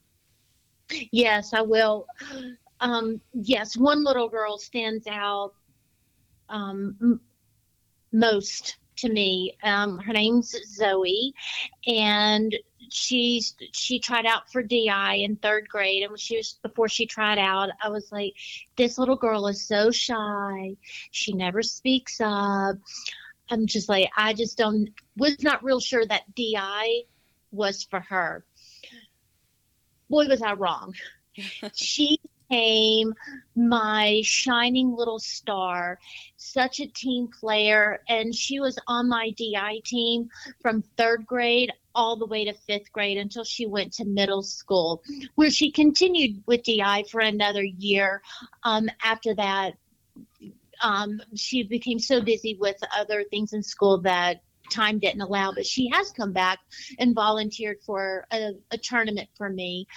Yes, 1.11 1.53
I 1.53 1.61
will. 1.61 2.07
Um, 2.79 3.19
yes, 3.33 3.75
one 3.75 4.03
little 4.03 4.29
girl 4.29 4.57
stands 4.57 5.07
out 5.07 5.53
um, 6.49 6.95
m- 7.01 7.21
most 8.11 8.77
to 8.97 9.09
me. 9.09 9.57
Um, 9.63 9.97
her 9.99 10.13
name's 10.13 10.55
Zoe, 10.75 11.33
and 11.85 12.55
she's 12.89 13.55
she 13.73 13.99
tried 13.99 14.25
out 14.25 14.51
for 14.51 14.61
DI 14.61 15.13
in 15.15 15.35
third 15.37 15.67
grade, 15.69 16.03
and 16.03 16.19
she 16.19 16.37
was 16.37 16.59
before 16.61 16.87
she 16.87 17.05
tried 17.05 17.39
out, 17.39 17.69
I 17.81 17.89
was 17.89 18.11
like, 18.11 18.33
this 18.75 18.97
little 18.97 19.15
girl 19.15 19.47
is 19.47 19.65
so 19.65 19.91
shy. 19.91 20.75
She 21.11 21.33
never 21.33 21.61
speaks 21.61 22.19
up. 22.21 22.77
I'm 23.49 23.65
just 23.65 23.89
like, 23.89 24.09
I 24.17 24.33
just 24.33 24.57
don't 24.57 24.89
was 25.15 25.41
not 25.41 25.63
real 25.63 25.79
sure 25.79 26.05
that 26.05 26.35
DI 26.35 27.03
was 27.51 27.83
for 27.83 27.99
her. 28.01 28.45
Boy, 30.09 30.27
was 30.27 30.41
I 30.41 30.53
wrong. 30.53 30.93
she 31.75 32.19
became 32.49 33.13
my 33.55 34.21
shining 34.23 34.95
little 34.95 35.19
star, 35.19 35.99
such 36.37 36.79
a 36.79 36.87
team 36.87 37.27
player. 37.27 37.99
And 38.07 38.33
she 38.33 38.59
was 38.59 38.77
on 38.87 39.09
my 39.09 39.31
DI 39.31 39.81
team 39.83 40.29
from 40.61 40.83
third 40.97 41.25
grade 41.25 41.71
all 41.95 42.15
the 42.15 42.27
way 42.27 42.45
to 42.45 42.53
fifth 42.53 42.91
grade 42.91 43.17
until 43.17 43.43
she 43.43 43.65
went 43.65 43.93
to 43.93 44.05
middle 44.05 44.43
school, 44.43 45.01
where 45.35 45.49
she 45.49 45.71
continued 45.71 46.43
with 46.45 46.63
DI 46.63 47.05
for 47.09 47.21
another 47.21 47.63
year. 47.63 48.21
Um, 48.63 48.87
after 49.03 49.33
that, 49.35 49.73
um, 50.83 51.19
she 51.35 51.63
became 51.63 51.97
so 51.97 52.21
busy 52.21 52.55
with 52.59 52.77
other 52.95 53.23
things 53.31 53.53
in 53.53 53.63
school 53.63 53.99
that 54.01 54.43
time 54.69 54.99
didn't 54.99 55.21
allow, 55.21 55.51
but 55.51 55.65
she 55.65 55.89
has 55.89 56.11
come 56.11 56.33
back 56.33 56.59
and 56.99 57.15
volunteered 57.15 57.77
for 57.85 58.25
a, 58.31 58.51
a, 58.71 58.77
tournament 58.77 59.29
for 59.37 59.49
me. 59.49 59.87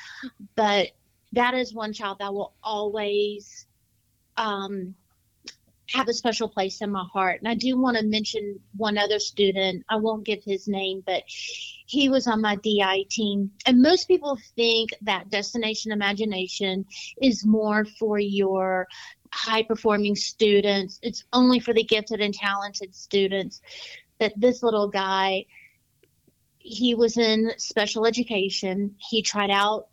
But 0.54 0.92
that 1.33 1.55
is 1.55 1.75
one 1.75 1.93
child 1.93 2.19
that 2.19 2.33
will 2.33 2.55
always 2.63 3.67
um, 4.37 4.95
have 5.89 6.09
a 6.09 6.15
special 6.15 6.49
place 6.49 6.81
in 6.81 6.91
my 6.91 7.05
heart. 7.13 7.41
And 7.41 7.49
I 7.49 7.55
do 7.55 7.79
want 7.79 7.97
to 7.97 8.05
mention 8.05 8.61
one 8.77 8.97
other 8.97 9.19
student. 9.19 9.85
I 9.89 9.97
won't 9.97 10.25
give 10.25 10.43
his 10.45 10.69
name, 10.69 11.03
but 11.05 11.23
he 11.27 12.09
was 12.09 12.27
on 12.27 12.41
my 12.41 12.57
DI 12.57 13.07
team. 13.11 13.51
And 13.67 13.83
most 13.83 14.07
people 14.07 14.39
think 14.57 14.91
that 15.03 15.31
Destination 15.31 15.93
Imagination 15.93 16.85
is 17.21 17.45
more 17.45 17.85
for 17.85 18.19
your 18.19 18.87
high 19.33 19.63
performing 19.63 20.17
students, 20.17 20.99
it's 21.03 21.25
only 21.33 21.61
for 21.61 21.73
the 21.73 21.85
gifted 21.85 22.21
and 22.21 22.35
talented 22.35 22.95
students. 22.95 23.61
But 24.19 24.33
this 24.37 24.63
little 24.63 24.89
guy, 24.89 25.47
he 26.59 26.95
was 26.95 27.17
in 27.17 27.53
special 27.57 28.07
education. 28.07 28.97
He 28.99 29.23
tried 29.23 29.51
out 29.51 29.87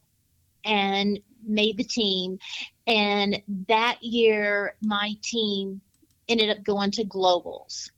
and 0.65 1.19
made 1.45 1.77
the 1.77 1.83
team. 1.83 2.39
And 2.85 3.41
that 3.67 4.01
year, 4.01 4.75
my 4.81 5.13
team 5.23 5.81
ended 6.29 6.49
up 6.49 6.63
going 6.63 6.91
to 6.91 7.05
globals. 7.05 7.89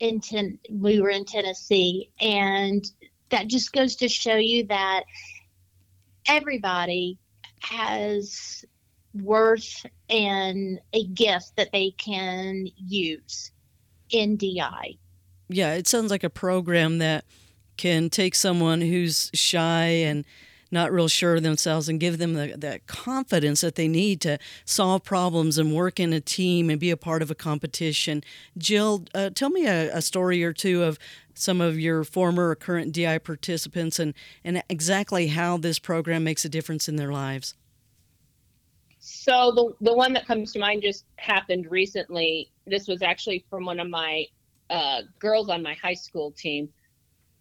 In 0.00 0.20
ten, 0.20 0.58
we 0.70 1.00
were 1.00 1.10
in 1.10 1.24
Tennessee, 1.24 2.10
and 2.20 2.84
that 3.30 3.46
just 3.46 3.72
goes 3.72 3.96
to 3.96 4.08
show 4.08 4.36
you 4.36 4.66
that 4.66 5.04
everybody 6.26 7.18
has 7.60 8.64
worth 9.14 9.86
and 10.08 10.80
a 10.92 11.06
gift 11.08 11.52
that 11.56 11.70
they 11.72 11.90
can 11.92 12.66
use 12.76 13.52
in 14.10 14.36
DI. 14.36 14.98
Yeah, 15.48 15.74
it 15.74 15.86
sounds 15.86 16.10
like 16.10 16.24
a 16.24 16.30
program 16.30 16.98
that 16.98 17.24
can 17.76 18.10
take 18.10 18.34
someone 18.34 18.80
who's 18.80 19.30
shy 19.34 19.86
and 19.86 20.24
not 20.72 20.90
real 20.90 21.08
sure 21.08 21.36
of 21.36 21.42
themselves 21.42 21.88
and 21.88 22.00
give 22.00 22.18
them 22.18 22.34
the, 22.34 22.54
the 22.56 22.80
confidence 22.86 23.60
that 23.60 23.74
they 23.74 23.88
need 23.88 24.20
to 24.22 24.38
solve 24.64 25.04
problems 25.04 25.58
and 25.58 25.74
work 25.74 26.00
in 26.00 26.12
a 26.12 26.20
team 26.20 26.70
and 26.70 26.80
be 26.80 26.90
a 26.90 26.96
part 26.96 27.22
of 27.22 27.30
a 27.30 27.34
competition. 27.34 28.24
Jill, 28.56 29.04
uh, 29.14 29.30
tell 29.30 29.50
me 29.50 29.66
a, 29.66 29.94
a 29.94 30.02
story 30.02 30.42
or 30.42 30.52
two 30.52 30.82
of 30.82 30.98
some 31.34 31.60
of 31.60 31.78
your 31.78 32.04
former 32.04 32.50
or 32.50 32.54
current 32.54 32.92
DI 32.92 33.18
participants 33.18 33.98
and, 33.98 34.14
and 34.44 34.62
exactly 34.68 35.28
how 35.28 35.56
this 35.56 35.78
program 35.78 36.24
makes 36.24 36.44
a 36.44 36.48
difference 36.48 36.88
in 36.88 36.96
their 36.96 37.12
lives. 37.12 37.54
So 39.04 39.50
the 39.50 39.90
the 39.90 39.94
one 39.94 40.12
that 40.12 40.28
comes 40.28 40.52
to 40.52 40.60
mind 40.60 40.82
just 40.82 41.06
happened 41.16 41.66
recently. 41.68 42.52
This 42.68 42.86
was 42.86 43.02
actually 43.02 43.44
from 43.50 43.64
one 43.64 43.80
of 43.80 43.90
my 43.90 44.26
uh, 44.70 45.02
girls 45.18 45.48
on 45.48 45.60
my 45.60 45.74
high 45.74 45.94
school 45.94 46.30
team. 46.30 46.68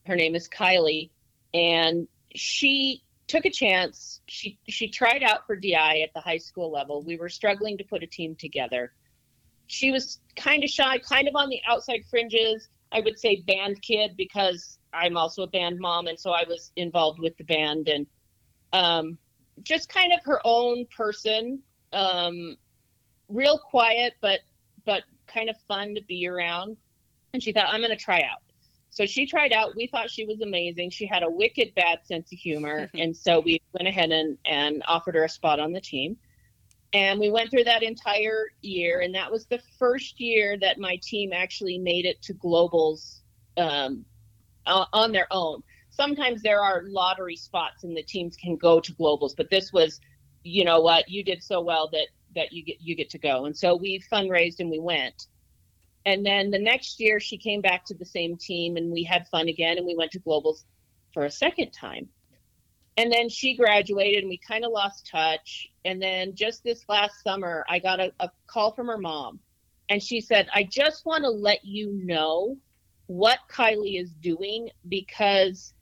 Her 0.07 0.15
name 0.15 0.33
is 0.33 0.49
Kylie, 0.49 1.11
and 1.53 2.07
she 2.33 3.03
took 3.31 3.45
a 3.45 3.49
chance. 3.49 4.19
She 4.27 4.59
she 4.67 4.89
tried 4.89 5.23
out 5.23 5.47
for 5.47 5.55
DI 5.55 6.01
at 6.01 6.13
the 6.13 6.19
high 6.19 6.37
school 6.37 6.69
level. 6.69 7.01
We 7.01 7.15
were 7.15 7.29
struggling 7.29 7.77
to 7.77 7.83
put 7.85 8.03
a 8.03 8.07
team 8.07 8.35
together. 8.35 8.91
She 9.67 9.89
was 9.89 10.19
kind 10.35 10.63
of 10.65 10.69
shy, 10.69 10.97
kind 10.99 11.29
of 11.29 11.35
on 11.35 11.49
the 11.49 11.61
outside 11.67 12.03
fringes. 12.09 12.67
I 12.91 12.99
would 12.99 13.17
say 13.17 13.41
band 13.47 13.81
kid 13.81 14.17
because 14.17 14.79
I'm 14.93 15.15
also 15.15 15.43
a 15.43 15.47
band 15.47 15.79
mom, 15.79 16.07
and 16.07 16.19
so 16.19 16.31
I 16.31 16.43
was 16.45 16.73
involved 16.75 17.19
with 17.19 17.37
the 17.37 17.45
band 17.45 17.87
and 17.87 18.05
um, 18.73 19.17
just 19.63 19.87
kind 19.87 20.11
of 20.11 20.19
her 20.25 20.41
own 20.43 20.85
person. 20.95 21.59
Um, 21.93 22.57
real 23.29 23.59
quiet, 23.59 24.15
but 24.19 24.41
but 24.85 25.03
kind 25.27 25.49
of 25.49 25.55
fun 25.69 25.95
to 25.95 26.01
be 26.01 26.27
around. 26.27 26.75
And 27.33 27.41
she 27.41 27.53
thought, 27.53 27.67
I'm 27.69 27.79
going 27.79 27.97
to 27.97 28.03
try 28.03 28.23
out. 28.29 28.41
So 28.91 29.05
she 29.05 29.25
tried 29.25 29.53
out. 29.53 29.75
We 29.75 29.87
thought 29.87 30.11
she 30.11 30.25
was 30.25 30.41
amazing. 30.41 30.89
She 30.89 31.07
had 31.07 31.23
a 31.23 31.29
wicked 31.29 31.73
bad 31.75 31.99
sense 32.03 32.31
of 32.31 32.37
humor. 32.37 32.89
and 32.95 33.15
so 33.15 33.39
we 33.39 33.61
went 33.73 33.87
ahead 33.87 34.11
and, 34.11 34.37
and 34.45 34.83
offered 34.87 35.15
her 35.15 35.23
a 35.23 35.29
spot 35.29 35.59
on 35.59 35.71
the 35.71 35.81
team. 35.81 36.17
And 36.93 37.19
we 37.19 37.31
went 37.31 37.49
through 37.49 37.63
that 37.63 37.83
entire 37.83 38.47
year. 38.61 38.99
And 38.99 39.15
that 39.15 39.31
was 39.31 39.45
the 39.45 39.61
first 39.79 40.19
year 40.19 40.57
that 40.59 40.77
my 40.77 40.97
team 41.01 41.31
actually 41.33 41.77
made 41.77 42.05
it 42.05 42.21
to 42.23 42.33
globals 42.33 43.21
um, 43.57 44.05
on 44.65 45.13
their 45.13 45.27
own. 45.31 45.63
Sometimes 45.89 46.41
there 46.41 46.61
are 46.61 46.83
lottery 46.85 47.37
spots 47.37 47.85
and 47.85 47.95
the 47.95 48.03
teams 48.03 48.35
can 48.35 48.57
go 48.57 48.79
to 48.81 48.93
globals, 48.93 49.35
but 49.35 49.49
this 49.49 49.71
was, 49.71 50.01
you 50.43 50.65
know 50.65 50.81
what, 50.81 51.09
you 51.09 51.23
did 51.23 51.43
so 51.43 51.61
well 51.61 51.89
that 51.91 52.07
that 52.33 52.53
you 52.53 52.63
get 52.63 52.77
you 52.79 52.95
get 52.95 53.09
to 53.09 53.17
go. 53.17 53.45
And 53.45 53.55
so 53.55 53.75
we 53.75 54.01
fundraised 54.11 54.59
and 54.59 54.69
we 54.69 54.79
went 54.79 55.27
And 56.05 56.25
then 56.25 56.49
the 56.49 56.59
next 56.59 56.99
year, 56.99 57.19
she 57.19 57.37
came 57.37 57.61
back 57.61 57.85
to 57.85 57.93
the 57.93 58.05
same 58.05 58.37
team 58.37 58.77
and 58.77 58.91
we 58.91 59.03
had 59.03 59.27
fun 59.27 59.47
again 59.47 59.77
and 59.77 59.85
we 59.85 59.95
went 59.95 60.11
to 60.11 60.19
globals 60.19 60.63
for 61.13 61.25
a 61.25 61.31
second 61.31 61.71
time. 61.71 62.09
And 62.97 63.11
then 63.11 63.29
she 63.29 63.55
graduated 63.55 64.23
and 64.23 64.29
we 64.29 64.37
kind 64.37 64.65
of 64.65 64.71
lost 64.71 65.07
touch. 65.09 65.69
And 65.85 66.01
then 66.01 66.35
just 66.35 66.63
this 66.63 66.83
last 66.89 67.23
summer, 67.23 67.65
I 67.69 67.79
got 67.79 67.99
a, 67.99 68.11
a 68.19 68.29
call 68.47 68.73
from 68.73 68.87
her 68.87 68.97
mom 68.97 69.39
and 69.89 70.01
she 70.01 70.21
said, 70.21 70.47
I 70.53 70.63
just 70.63 71.05
want 71.05 71.23
to 71.23 71.29
let 71.29 71.65
you 71.65 71.91
know 72.03 72.57
what 73.07 73.39
Kylie 73.51 74.01
is 74.01 74.11
doing 74.13 74.69
because 74.87 75.73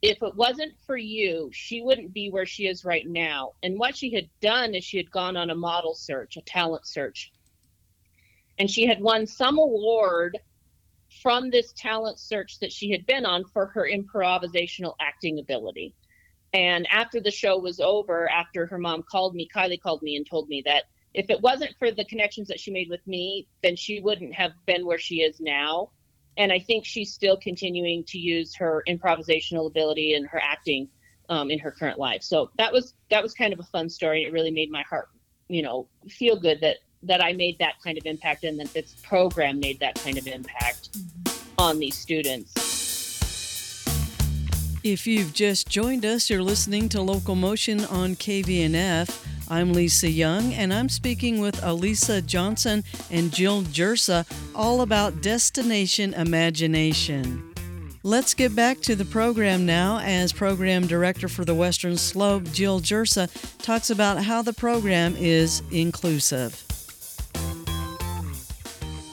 if 0.00 0.22
it 0.22 0.34
wasn't 0.34 0.72
for 0.86 0.96
you, 0.96 1.50
she 1.52 1.82
wouldn't 1.82 2.14
be 2.14 2.30
where 2.30 2.46
she 2.46 2.66
is 2.66 2.84
right 2.84 3.06
now. 3.06 3.52
And 3.62 3.78
what 3.78 3.96
she 3.96 4.14
had 4.14 4.28
done 4.40 4.74
is 4.74 4.84
she 4.84 4.96
had 4.96 5.10
gone 5.10 5.36
on 5.36 5.50
a 5.50 5.54
model 5.54 5.94
search, 5.94 6.36
a 6.36 6.40
talent 6.40 6.86
search. 6.86 7.32
And 8.58 8.70
she 8.70 8.86
had 8.86 9.00
won 9.00 9.26
some 9.26 9.58
award 9.58 10.38
from 11.22 11.50
this 11.50 11.72
talent 11.72 12.18
search 12.18 12.58
that 12.60 12.72
she 12.72 12.90
had 12.90 13.06
been 13.06 13.24
on 13.24 13.44
for 13.44 13.66
her 13.66 13.88
improvisational 13.90 14.94
acting 15.00 15.38
ability. 15.38 15.94
And 16.52 16.86
after 16.90 17.20
the 17.20 17.30
show 17.30 17.58
was 17.58 17.80
over, 17.80 18.28
after 18.30 18.66
her 18.66 18.78
mom 18.78 19.02
called 19.02 19.34
me, 19.34 19.48
Kylie 19.54 19.80
called 19.80 20.02
me 20.02 20.16
and 20.16 20.28
told 20.28 20.48
me 20.48 20.62
that 20.64 20.84
if 21.14 21.30
it 21.30 21.40
wasn't 21.40 21.74
for 21.78 21.90
the 21.90 22.04
connections 22.04 22.48
that 22.48 22.60
she 22.60 22.70
made 22.70 22.88
with 22.88 23.06
me, 23.06 23.48
then 23.62 23.76
she 23.76 24.00
wouldn't 24.00 24.34
have 24.34 24.52
been 24.66 24.86
where 24.86 24.98
she 24.98 25.16
is 25.16 25.40
now. 25.40 25.90
And 26.36 26.52
I 26.52 26.58
think 26.58 26.84
she's 26.84 27.12
still 27.12 27.36
continuing 27.36 28.04
to 28.04 28.18
use 28.18 28.54
her 28.56 28.82
improvisational 28.88 29.66
ability 29.66 30.14
and 30.14 30.26
her 30.28 30.40
acting 30.40 30.88
um, 31.28 31.50
in 31.50 31.58
her 31.58 31.70
current 31.70 31.98
life. 31.98 32.22
So 32.22 32.50
that 32.56 32.72
was 32.72 32.94
that 33.10 33.22
was 33.22 33.34
kind 33.34 33.52
of 33.52 33.58
a 33.58 33.64
fun 33.64 33.88
story. 33.88 34.24
It 34.24 34.32
really 34.32 34.50
made 34.50 34.70
my 34.70 34.82
heart, 34.82 35.08
you 35.48 35.62
know, 35.62 35.88
feel 36.08 36.38
good 36.38 36.60
that 36.60 36.76
that 37.02 37.22
I 37.22 37.32
made 37.32 37.58
that 37.58 37.74
kind 37.82 37.98
of 37.98 38.06
impact 38.06 38.44
and 38.44 38.58
that 38.60 38.72
this 38.72 38.94
program 39.02 39.60
made 39.60 39.80
that 39.80 39.96
kind 39.96 40.18
of 40.18 40.26
impact 40.26 40.92
mm-hmm. 40.92 41.60
on 41.60 41.78
these 41.78 41.96
students. 41.96 42.54
If 44.84 45.06
you've 45.06 45.32
just 45.32 45.68
joined 45.68 46.04
us, 46.04 46.30
you're 46.30 46.42
listening 46.42 46.88
to 46.90 47.02
Local 47.02 47.34
Motion 47.34 47.84
on 47.86 48.14
KVNF. 48.14 49.24
I'm 49.50 49.72
Lisa 49.72 50.08
Young, 50.08 50.52
and 50.54 50.72
I'm 50.72 50.88
speaking 50.88 51.40
with 51.40 51.56
Alisa 51.62 52.24
Johnson 52.24 52.84
and 53.10 53.32
Jill 53.32 53.62
Jurca 53.62 54.26
all 54.54 54.82
about 54.82 55.20
Destination 55.22 56.14
Imagination. 56.14 57.48
Let's 58.04 58.34
get 58.34 58.54
back 58.54 58.80
to 58.82 58.94
the 58.94 59.04
program 59.04 59.66
now 59.66 59.98
as 59.98 60.32
Program 60.32 60.86
Director 60.86 61.28
for 61.28 61.44
the 61.44 61.54
Western 61.54 61.96
Slope, 61.96 62.44
Jill 62.52 62.80
Jurca, 62.80 63.28
talks 63.58 63.90
about 63.90 64.22
how 64.22 64.42
the 64.42 64.52
program 64.52 65.16
is 65.16 65.62
inclusive. 65.72 66.67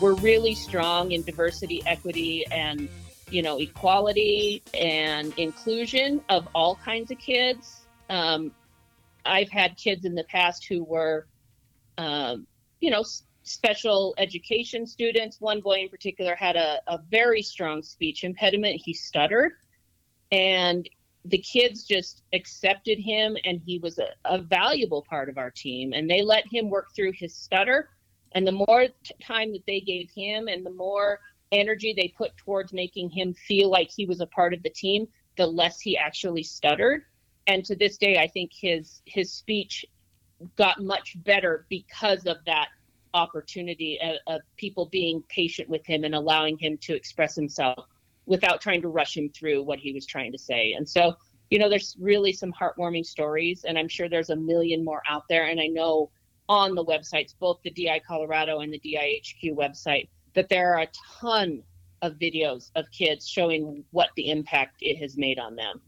We're 0.06 0.14
really 0.14 0.54
strong 0.54 1.14
in 1.14 1.24
diversity, 1.24 1.82
equity, 1.88 2.46
and 2.52 2.88
you 3.32 3.42
know, 3.42 3.58
equality 3.58 4.62
and 4.76 5.34
inclusion 5.40 6.22
of 6.30 6.48
all 6.54 6.76
kinds 6.76 7.10
of 7.10 7.18
kids. 7.18 7.88
Um, 8.08 8.52
I've 9.26 9.50
had 9.50 9.78
kids 9.78 10.06
in 10.06 10.14
the 10.14 10.26
past 10.26 10.68
who 10.70 10.84
were, 10.84 11.26
um, 11.98 12.46
you 12.82 12.92
know, 12.92 13.04
special 13.42 14.14
education 14.20 14.86
students. 14.86 15.42
One 15.42 15.60
boy 15.60 15.78
in 15.78 15.90
particular 15.90 16.36
had 16.36 16.56
a, 16.56 16.82
a 16.86 17.00
very 17.10 17.42
strong 17.42 17.82
speech 17.82 18.24
impediment. 18.24 18.80
He 18.86 18.94
stuttered. 18.94 19.54
And 20.32 20.88
the 21.26 21.40
kids 21.40 21.84
just 21.84 22.22
accepted 22.32 23.00
him, 23.00 23.38
and 23.44 23.60
he 23.66 23.80
was 23.80 23.98
a, 23.98 24.10
a 24.26 24.38
valuable 24.38 25.02
part 25.02 25.30
of 25.30 25.40
our 25.40 25.50
team. 25.50 25.94
And 25.94 26.08
they 26.08 26.22
let 26.22 26.44
him 26.48 26.70
work 26.70 26.90
through 26.96 27.14
his 27.14 27.34
stutter. 27.34 27.90
And 28.36 28.46
the 28.46 28.52
more 28.52 28.88
t- 29.04 29.16
time 29.24 29.52
that 29.54 29.66
they 29.66 29.80
gave 29.80 30.12
him, 30.12 30.48
and 30.48 30.66
the 30.66 30.72
more 30.72 31.20
energy 31.52 31.94
they 31.96 32.14
put 32.18 32.36
towards 32.38 32.74
making 32.74 33.10
him 33.10 33.34
feel 33.34 33.70
like 33.70 33.90
he 33.90 34.06
was 34.06 34.22
a 34.22 34.28
part 34.28 34.54
of 34.54 34.62
the 34.62 34.70
team, 34.70 35.08
the 35.38 35.48
less 35.48 35.80
he 35.80 35.98
actually 35.98 36.44
stuttered. 36.44 37.06
And 37.48 37.64
to 37.66 37.76
this 37.76 37.98
day, 37.98 38.18
I 38.18 38.28
think 38.28 38.52
his 38.54 39.02
his 39.06 39.32
speech 39.32 39.86
got 40.58 40.84
much 40.84 41.16
better 41.24 41.66
because 41.70 42.26
of 42.26 42.38
that 42.46 42.68
opportunity 43.14 43.98
of, 44.02 44.18
of 44.28 44.42
people 44.58 44.88
being 44.88 45.24
patient 45.30 45.70
with 45.70 45.86
him 45.86 46.04
and 46.04 46.14
allowing 46.14 46.58
him 46.58 46.78
to 46.80 46.94
express 46.94 47.36
himself 47.36 47.86
without 48.26 48.60
trying 48.60 48.82
to 48.82 48.90
rush 48.90 49.16
him 49.16 49.30
through 49.30 49.64
what 49.64 49.80
he 49.80 49.94
was 49.94 50.06
trying 50.06 50.32
to 50.32 50.38
say. 50.38 50.74
And 50.74 50.88
so, 50.88 51.14
you 51.50 51.60
know, 51.60 51.70
there's 51.70 51.96
really 52.00 52.34
some 52.34 52.52
heartwarming 52.52 53.06
stories, 53.06 53.64
and 53.64 53.78
I'm 53.78 53.88
sure 53.88 54.10
there's 54.10 54.32
a 54.32 54.36
million 54.36 54.84
more 54.84 55.02
out 55.08 55.24
there. 55.30 55.46
And 55.46 55.62
I 55.62 55.68
know 55.68 56.10
on 56.48 56.76
the 56.76 56.84
websites, 56.84 57.34
both 57.40 57.60
the 57.64 57.72
DI 57.72 58.02
Colorado 58.08 58.60
and 58.60 58.74
the 58.74 58.80
DIHQ 58.80 59.56
website, 59.56 60.10
that 60.34 60.50
there 60.50 60.74
are 60.74 60.82
a 60.82 60.88
ton 61.20 61.64
of 62.02 62.14
videos 62.14 62.72
of 62.76 62.86
kids 62.92 63.28
showing 63.28 63.84
what 63.92 64.10
the 64.16 64.30
impact 64.30 64.78
it 64.82 64.98
has 64.98 65.18
made 65.18 65.40
on 65.40 65.56
them. 65.56 65.82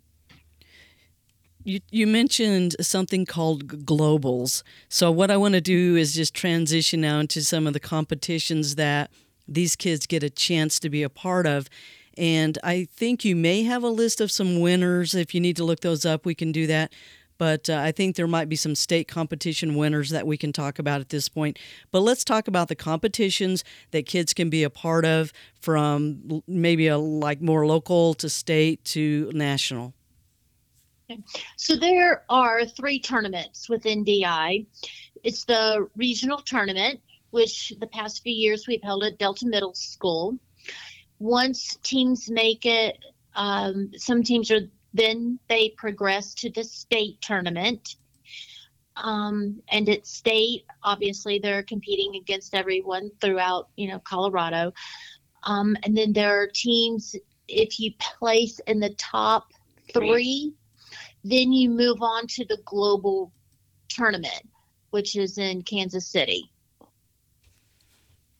You, 1.63 1.81
you 1.91 2.07
mentioned 2.07 2.77
something 2.79 3.25
called 3.25 3.85
globals. 3.85 4.63
So, 4.87 5.11
what 5.11 5.29
I 5.29 5.35
want 5.35 5.55
to 5.55 5.61
do 5.61 5.97
is 5.97 6.15
just 6.15 6.33
transition 6.33 7.01
now 7.01 7.19
into 7.19 7.43
some 7.43 7.67
of 7.67 7.73
the 7.73 7.79
competitions 7.79 8.75
that 8.75 9.11
these 9.49 9.75
kids 9.75 10.05
get 10.05 10.23
a 10.23 10.29
chance 10.29 10.79
to 10.79 10.89
be 10.89 11.03
a 11.03 11.09
part 11.09 11.45
of. 11.45 11.69
And 12.17 12.57
I 12.63 12.87
think 12.95 13.25
you 13.25 13.35
may 13.35 13.63
have 13.63 13.83
a 13.83 13.89
list 13.89 14.21
of 14.21 14.31
some 14.31 14.61
winners. 14.61 15.13
If 15.13 15.35
you 15.35 15.41
need 15.41 15.57
to 15.57 15.63
look 15.63 15.81
those 15.81 16.05
up, 16.05 16.25
we 16.25 16.35
can 16.35 16.51
do 16.51 16.67
that 16.67 16.93
but 17.37 17.69
uh, 17.69 17.77
I 17.77 17.91
think 17.91 18.15
there 18.15 18.27
might 18.27 18.49
be 18.49 18.55
some 18.55 18.75
state 18.75 19.07
competition 19.07 19.75
winners 19.75 20.09
that 20.09 20.25
we 20.27 20.37
can 20.37 20.53
talk 20.53 20.79
about 20.79 21.01
at 21.01 21.09
this 21.09 21.29
point. 21.29 21.59
But 21.91 22.01
let's 22.01 22.23
talk 22.23 22.47
about 22.47 22.67
the 22.67 22.75
competitions 22.75 23.63
that 23.91 24.05
kids 24.05 24.33
can 24.33 24.49
be 24.49 24.63
a 24.63 24.69
part 24.69 25.05
of 25.05 25.31
from 25.59 26.43
maybe 26.47 26.87
a 26.87 26.97
like 26.97 27.41
more 27.41 27.65
local 27.65 28.13
to 28.15 28.29
state 28.29 28.83
to 28.85 29.31
national. 29.33 29.93
So 31.55 31.75
there 31.75 32.23
are 32.29 32.65
three 32.65 32.99
tournaments 32.99 33.69
within 33.69 34.03
DI. 34.03 34.65
It's 35.23 35.45
the 35.45 35.87
regional 35.95 36.39
tournament, 36.39 36.99
which 37.31 37.73
the 37.79 37.87
past 37.87 38.23
few 38.23 38.33
years 38.33 38.67
we've 38.67 38.83
held 38.83 39.03
at 39.03 39.17
Delta 39.17 39.47
Middle 39.47 39.73
School. 39.73 40.37
Once 41.19 41.77
teams 41.83 42.29
make 42.29 42.65
it, 42.65 42.97
um, 43.35 43.91
some 43.95 44.21
teams 44.21 44.51
are 44.51 44.61
then 44.93 45.39
they 45.47 45.69
progress 45.77 46.33
to 46.35 46.49
the 46.49 46.63
state 46.63 47.21
tournament. 47.21 47.95
Um, 48.95 49.61
and 49.69 49.87
at 49.89 50.07
state, 50.07 50.65
obviously, 50.83 51.39
they're 51.39 51.63
competing 51.63 52.15
against 52.15 52.55
everyone 52.55 53.11
throughout, 53.21 53.69
you 53.75 53.87
know, 53.87 53.99
Colorado. 53.99 54.73
Um, 55.43 55.77
and 55.83 55.95
then 55.95 56.13
there 56.13 56.41
are 56.41 56.47
teams, 56.47 57.15
if 57.47 57.79
you 57.79 57.91
place 57.99 58.59
in 58.67 58.79
the 58.79 58.89
top 58.95 59.51
three, 59.93 60.53
then 61.23 61.51
you 61.51 61.69
move 61.69 62.01
on 62.01 62.27
to 62.27 62.45
the 62.45 62.57
global 62.65 63.31
tournament, 63.87 64.41
which 64.89 65.15
is 65.15 65.37
in 65.37 65.61
Kansas 65.61 66.07
City. 66.07 66.51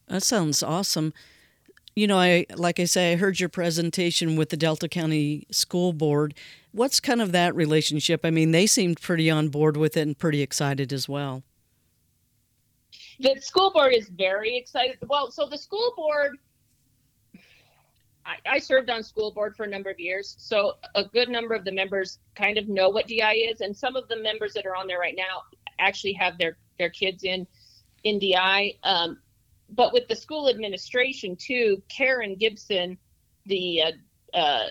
That 0.07 0.23
sounds 0.23 0.63
awesome. 0.63 1.13
You 1.97 2.05
know, 2.05 2.19
I 2.19 2.45
like 2.53 2.79
I 2.79 2.83
say, 2.83 3.13
I 3.13 3.15
heard 3.15 3.39
your 3.39 3.49
presentation 3.49 4.36
with 4.36 4.49
the 4.49 4.55
Delta 4.55 4.88
County 4.88 5.47
School 5.49 5.93
Board. 5.93 6.36
What's 6.71 6.99
kind 6.99 7.23
of 7.23 7.31
that 7.31 7.55
relationship? 7.55 8.21
I 8.23 8.29
mean, 8.29 8.51
they 8.51 8.67
seemed 8.67 9.01
pretty 9.01 9.31
on 9.31 9.49
board 9.49 9.77
with 9.77 9.97
it 9.97 10.01
and 10.01 10.15
pretty 10.15 10.43
excited 10.43 10.93
as 10.93 11.10
well. 11.10 11.41
The 13.19 13.41
school 13.41 13.71
board 13.71 13.95
is 13.95 14.10
very 14.10 14.55
excited. 14.55 14.99
Well, 15.07 15.31
so 15.31 15.47
the 15.47 15.57
school 15.57 15.91
board, 15.97 16.38
I, 18.27 18.36
I 18.45 18.60
served 18.60 18.91
on 18.91 19.01
school 19.01 19.31
board 19.31 19.55
for 19.55 19.63
a 19.63 19.67
number 19.67 19.89
of 19.89 19.99
years, 19.99 20.36
so 20.38 20.73
a 20.93 21.03
good 21.03 21.29
number 21.29 21.55
of 21.55 21.65
the 21.65 21.71
members 21.71 22.19
kind 22.36 22.60
of 22.60 22.69
know 22.69 22.89
what 22.89 23.07
DI 23.07 23.47
is, 23.51 23.62
and 23.62 23.75
some 23.75 23.95
of 23.95 24.07
the 24.07 24.17
members 24.17 24.53
that 24.53 24.67
are 24.67 24.75
on 24.75 24.86
there 24.86 24.99
right 24.99 25.15
now 25.17 25.41
actually 25.79 26.13
have 26.13 26.38
their 26.38 26.57
their 26.77 26.91
kids 26.91 27.23
in 27.23 27.47
in 28.03 28.19
DI. 28.19 28.75
Um, 28.83 29.17
but 29.69 29.93
with 29.93 30.08
the 30.08 30.15
school 30.15 30.49
administration 30.49 31.36
too, 31.36 31.82
Karen 31.89 32.36
Gibson, 32.36 32.97
the 33.45 33.84
uh, 34.34 34.38
uh, 34.38 34.69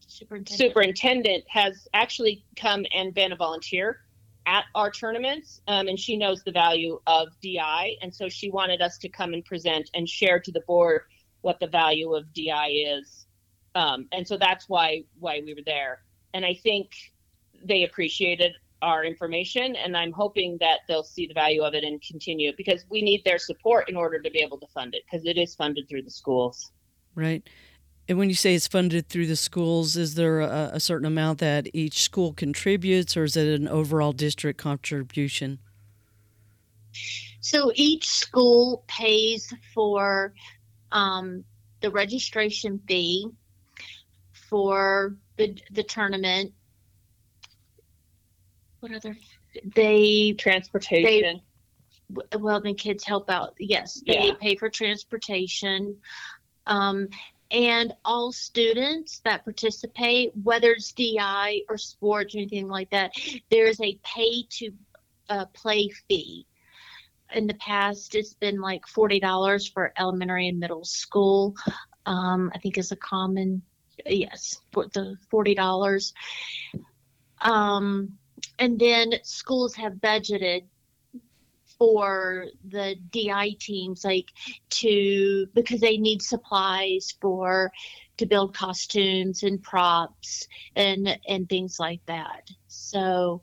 superintendent. 0.00 0.58
superintendent. 0.58 1.44
has 1.48 1.88
actually 1.92 2.44
come 2.56 2.84
and 2.94 3.14
been 3.14 3.32
a 3.32 3.36
volunteer 3.36 4.00
at 4.46 4.64
our 4.74 4.90
tournaments, 4.90 5.60
um, 5.68 5.88
and 5.88 5.98
she 5.98 6.16
knows 6.16 6.42
the 6.42 6.52
value 6.52 6.98
of 7.06 7.28
DI, 7.42 7.96
and 8.00 8.14
so 8.14 8.28
she 8.28 8.50
wanted 8.50 8.80
us 8.80 8.96
to 8.98 9.08
come 9.08 9.34
and 9.34 9.44
present 9.44 9.90
and 9.94 10.08
share 10.08 10.40
to 10.40 10.50
the 10.50 10.62
board 10.66 11.02
what 11.42 11.60
the 11.60 11.66
value 11.66 12.14
of 12.14 12.32
DI 12.32 12.68
is, 12.68 13.26
um, 13.74 14.08
and 14.12 14.26
so 14.26 14.36
that's 14.38 14.68
why 14.68 15.04
why 15.18 15.42
we 15.44 15.54
were 15.54 15.62
there. 15.64 16.02
And 16.32 16.44
I 16.44 16.54
think 16.54 16.90
they 17.62 17.84
appreciated 17.84 18.52
our 18.82 19.04
information 19.04 19.74
and 19.76 19.96
i'm 19.96 20.12
hoping 20.12 20.56
that 20.60 20.80
they'll 20.86 21.02
see 21.02 21.26
the 21.26 21.34
value 21.34 21.62
of 21.62 21.74
it 21.74 21.84
and 21.84 22.00
continue 22.02 22.52
because 22.56 22.84
we 22.88 23.02
need 23.02 23.22
their 23.24 23.38
support 23.38 23.88
in 23.88 23.96
order 23.96 24.20
to 24.20 24.30
be 24.30 24.38
able 24.38 24.58
to 24.58 24.66
fund 24.68 24.94
it 24.94 25.02
because 25.10 25.26
it 25.26 25.36
is 25.36 25.54
funded 25.54 25.88
through 25.88 26.02
the 26.02 26.10
schools 26.10 26.72
right 27.14 27.48
and 28.08 28.16
when 28.16 28.28
you 28.28 28.34
say 28.34 28.54
it's 28.54 28.68
funded 28.68 29.08
through 29.08 29.26
the 29.26 29.36
schools 29.36 29.96
is 29.96 30.14
there 30.14 30.40
a, 30.40 30.70
a 30.74 30.80
certain 30.80 31.06
amount 31.06 31.38
that 31.38 31.68
each 31.74 32.02
school 32.02 32.32
contributes 32.32 33.16
or 33.16 33.24
is 33.24 33.36
it 33.36 33.60
an 33.60 33.68
overall 33.68 34.12
district 34.12 34.58
contribution 34.58 35.58
So 37.40 37.72
each 37.74 38.08
school 38.08 38.84
pays 38.88 39.52
for 39.74 40.34
um, 40.92 41.44
the 41.80 41.90
registration 41.90 42.80
fee 42.86 43.28
for 44.32 45.16
the 45.36 45.56
the 45.70 45.82
tournament. 45.82 46.52
What 48.80 48.92
other? 48.94 49.16
They 49.74 50.32
Transportation. 50.38 51.40
well, 52.38 52.60
then 52.60 52.74
kids 52.74 53.04
help 53.04 53.28
out. 53.30 53.54
Yes, 53.58 54.00
they 54.06 54.28
Yeah. 54.28 54.34
pay 54.40 54.56
for 54.56 54.68
transportation. 54.70 56.00
Um, 56.66 57.08
and 57.50 57.94
all 58.04 58.30
students 58.30 59.20
that 59.20 59.44
participate, 59.44 60.32
whether 60.42 60.72
it's 60.72 60.92
DI 60.92 61.62
or 61.68 61.78
sports 61.78 62.34
or 62.34 62.38
anything 62.38 62.68
like 62.68 62.90
that, 62.90 63.12
there's 63.50 63.80
a 63.80 63.98
pay 64.04 64.42
to 64.50 64.70
uh, 65.30 65.46
play 65.46 65.88
fee. 66.08 66.46
In 67.34 67.46
the 67.46 67.54
past, 67.54 68.14
it's 68.14 68.34
been 68.34 68.60
like 68.60 68.82
$40 68.86 69.72
for 69.72 69.92
elementary 69.98 70.48
and 70.48 70.58
middle 70.58 70.84
school. 70.84 71.54
Um, 72.06 72.50
I 72.54 72.58
think 72.58 72.78
is 72.78 72.92
a 72.92 72.96
common, 72.96 73.60
yes, 74.06 74.60
for 74.72 74.86
the 74.88 75.16
$40. 75.30 76.12
Um, 77.40 78.18
and 78.58 78.78
then 78.78 79.12
schools 79.22 79.74
have 79.74 79.94
budgeted 79.94 80.64
for 81.78 82.46
the 82.68 82.96
DI 83.12 83.56
teams, 83.60 84.04
like 84.04 84.30
to 84.70 85.46
because 85.54 85.80
they 85.80 85.96
need 85.96 86.22
supplies 86.22 87.14
for 87.20 87.70
to 88.16 88.26
build 88.26 88.54
costumes 88.54 89.44
and 89.44 89.62
props 89.62 90.48
and 90.74 91.18
and 91.28 91.48
things 91.48 91.78
like 91.78 92.00
that. 92.06 92.50
So 92.66 93.42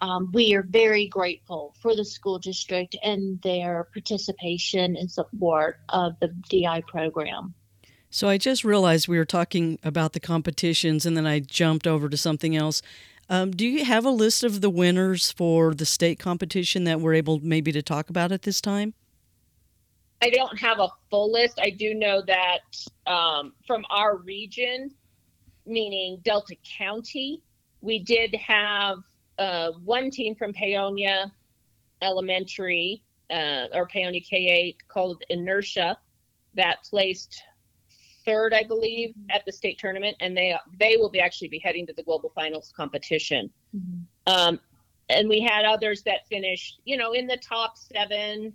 um, 0.00 0.30
we 0.32 0.54
are 0.54 0.62
very 0.62 1.08
grateful 1.08 1.74
for 1.80 1.96
the 1.96 2.04
school 2.04 2.38
district 2.38 2.96
and 3.02 3.40
their 3.42 3.88
participation 3.92 4.96
and 4.96 5.10
support 5.10 5.78
of 5.88 6.14
the 6.20 6.28
DI 6.50 6.82
program. 6.86 7.54
So 8.10 8.28
I 8.28 8.38
just 8.38 8.64
realized 8.64 9.08
we 9.08 9.18
were 9.18 9.24
talking 9.24 9.78
about 9.82 10.12
the 10.12 10.20
competitions 10.20 11.06
and 11.06 11.16
then 11.16 11.26
I 11.26 11.40
jumped 11.40 11.86
over 11.86 12.08
to 12.08 12.16
something 12.16 12.56
else. 12.56 12.80
Um, 13.28 13.50
do 13.50 13.66
you 13.66 13.84
have 13.84 14.04
a 14.04 14.10
list 14.10 14.44
of 14.44 14.60
the 14.60 14.70
winners 14.70 15.32
for 15.32 15.74
the 15.74 15.86
state 15.86 16.18
competition 16.18 16.84
that 16.84 17.00
we're 17.00 17.14
able 17.14 17.40
maybe 17.40 17.72
to 17.72 17.82
talk 17.82 18.08
about 18.08 18.30
at 18.30 18.42
this 18.42 18.60
time? 18.60 18.94
I 20.22 20.30
don't 20.30 20.58
have 20.58 20.78
a 20.78 20.88
full 21.10 21.32
list. 21.32 21.58
I 21.60 21.70
do 21.70 21.92
know 21.92 22.22
that 22.26 23.10
um, 23.10 23.52
from 23.66 23.84
our 23.90 24.16
region, 24.16 24.94
meaning 25.66 26.20
Delta 26.24 26.54
County, 26.78 27.42
we 27.80 27.98
did 27.98 28.34
have 28.36 28.98
uh, 29.38 29.72
one 29.84 30.10
team 30.10 30.34
from 30.34 30.52
Paonia 30.52 31.30
Elementary 32.00 33.02
uh, 33.30 33.66
or 33.74 33.88
Paonia 33.88 34.24
K8 34.26 34.76
called 34.88 35.22
Inertia 35.28 35.98
that 36.54 36.84
placed 36.88 37.42
third, 38.26 38.52
I 38.52 38.64
believe, 38.64 39.14
at 39.30 39.44
the 39.46 39.52
state 39.52 39.78
tournament, 39.78 40.16
and 40.20 40.36
they 40.36 40.54
they 40.78 40.96
will 40.96 41.10
be 41.10 41.20
actually 41.20 41.48
be 41.48 41.60
heading 41.60 41.86
to 41.86 41.92
the 41.94 42.02
global 42.02 42.30
finals 42.34 42.72
competition. 42.76 43.50
Um, 44.26 44.60
and 45.08 45.28
we 45.28 45.40
had 45.40 45.64
others 45.64 46.02
that 46.02 46.26
finished, 46.28 46.80
you 46.84 46.96
know, 46.96 47.12
in 47.12 47.26
the 47.26 47.36
top 47.36 47.78
seven 47.78 48.52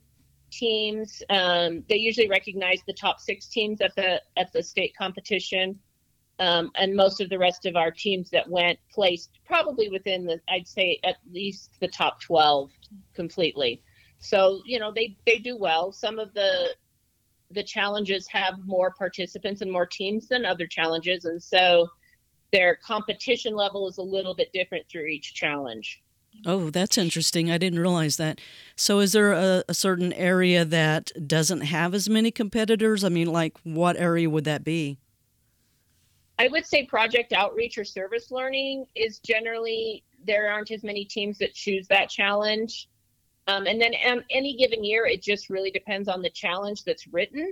teams. 0.51 1.23
Um, 1.29 1.83
they 1.89 1.95
usually 1.95 2.27
recognize 2.27 2.81
the 2.85 2.93
top 2.93 3.19
six 3.19 3.47
teams 3.47 3.81
at 3.81 3.95
the 3.95 4.21
at 4.37 4.51
the 4.53 4.61
state 4.61 4.93
competition, 4.97 5.79
um, 6.39 6.71
and 6.75 6.95
most 6.95 7.21
of 7.21 7.29
the 7.29 7.39
rest 7.39 7.65
of 7.65 7.75
our 7.75 7.91
teams 7.91 8.29
that 8.31 8.49
went 8.49 8.77
placed 8.93 9.39
probably 9.45 9.89
within 9.89 10.25
the, 10.25 10.39
I'd 10.49 10.67
say 10.67 10.99
at 11.03 11.15
least 11.31 11.71
the 11.79 11.87
top 11.87 12.21
twelve 12.21 12.71
completely. 13.13 13.81
So 14.19 14.61
you 14.65 14.77
know 14.77 14.91
they 14.91 15.17
they 15.25 15.37
do 15.39 15.57
well. 15.57 15.91
Some 15.91 16.19
of 16.19 16.33
the 16.33 16.75
the 17.53 17.63
challenges 17.63 18.27
have 18.27 18.65
more 18.65 18.91
participants 18.91 19.61
and 19.61 19.71
more 19.71 19.85
teams 19.85 20.27
than 20.27 20.45
other 20.45 20.67
challenges, 20.67 21.25
and 21.25 21.41
so 21.41 21.89
their 22.51 22.75
competition 22.75 23.55
level 23.55 23.87
is 23.87 23.97
a 23.97 24.03
little 24.03 24.35
bit 24.35 24.51
different 24.53 24.87
through 24.89 25.05
each 25.05 25.33
challenge. 25.33 26.01
Oh, 26.45 26.69
that's 26.69 26.97
interesting. 26.97 27.51
I 27.51 27.57
didn't 27.57 27.79
realize 27.79 28.17
that. 28.17 28.39
So, 28.75 28.99
is 28.99 29.11
there 29.11 29.33
a, 29.33 29.63
a, 29.67 29.73
certain 29.73 30.13
area 30.13 30.63
that 30.65 31.11
doesn't 31.27 31.61
have 31.61 31.93
as 31.93 32.09
many 32.09 32.31
competitors? 32.31 33.03
I 33.03 33.09
mean, 33.09 33.27
like, 33.27 33.57
what 33.63 33.97
area 33.97 34.29
would 34.29 34.45
that 34.45 34.63
be? 34.63 34.97
I 36.39 36.47
would 36.47 36.65
say 36.65 36.85
project 36.85 37.33
outreach 37.33 37.77
or 37.77 37.83
service 37.83 38.31
learning 38.31 38.87
is 38.95 39.19
generally, 39.19 40.03
there 40.25 40.51
aren't 40.51 40.71
as 40.71 40.83
many 40.83 41.05
teams 41.05 41.37
that 41.39 41.53
choose 41.53 41.87
that 41.89 42.09
challenge. 42.09 42.89
Um, 43.47 43.65
and 43.65 43.81
then 43.81 43.93
um, 44.07 44.23
any 44.29 44.55
given 44.55 44.83
year, 44.83 45.05
it 45.05 45.21
just 45.21 45.49
really 45.49 45.71
depends 45.71 46.07
on 46.07 46.21
the 46.21 46.29
challenge 46.29 46.83
that's 46.83 47.07
written 47.07 47.51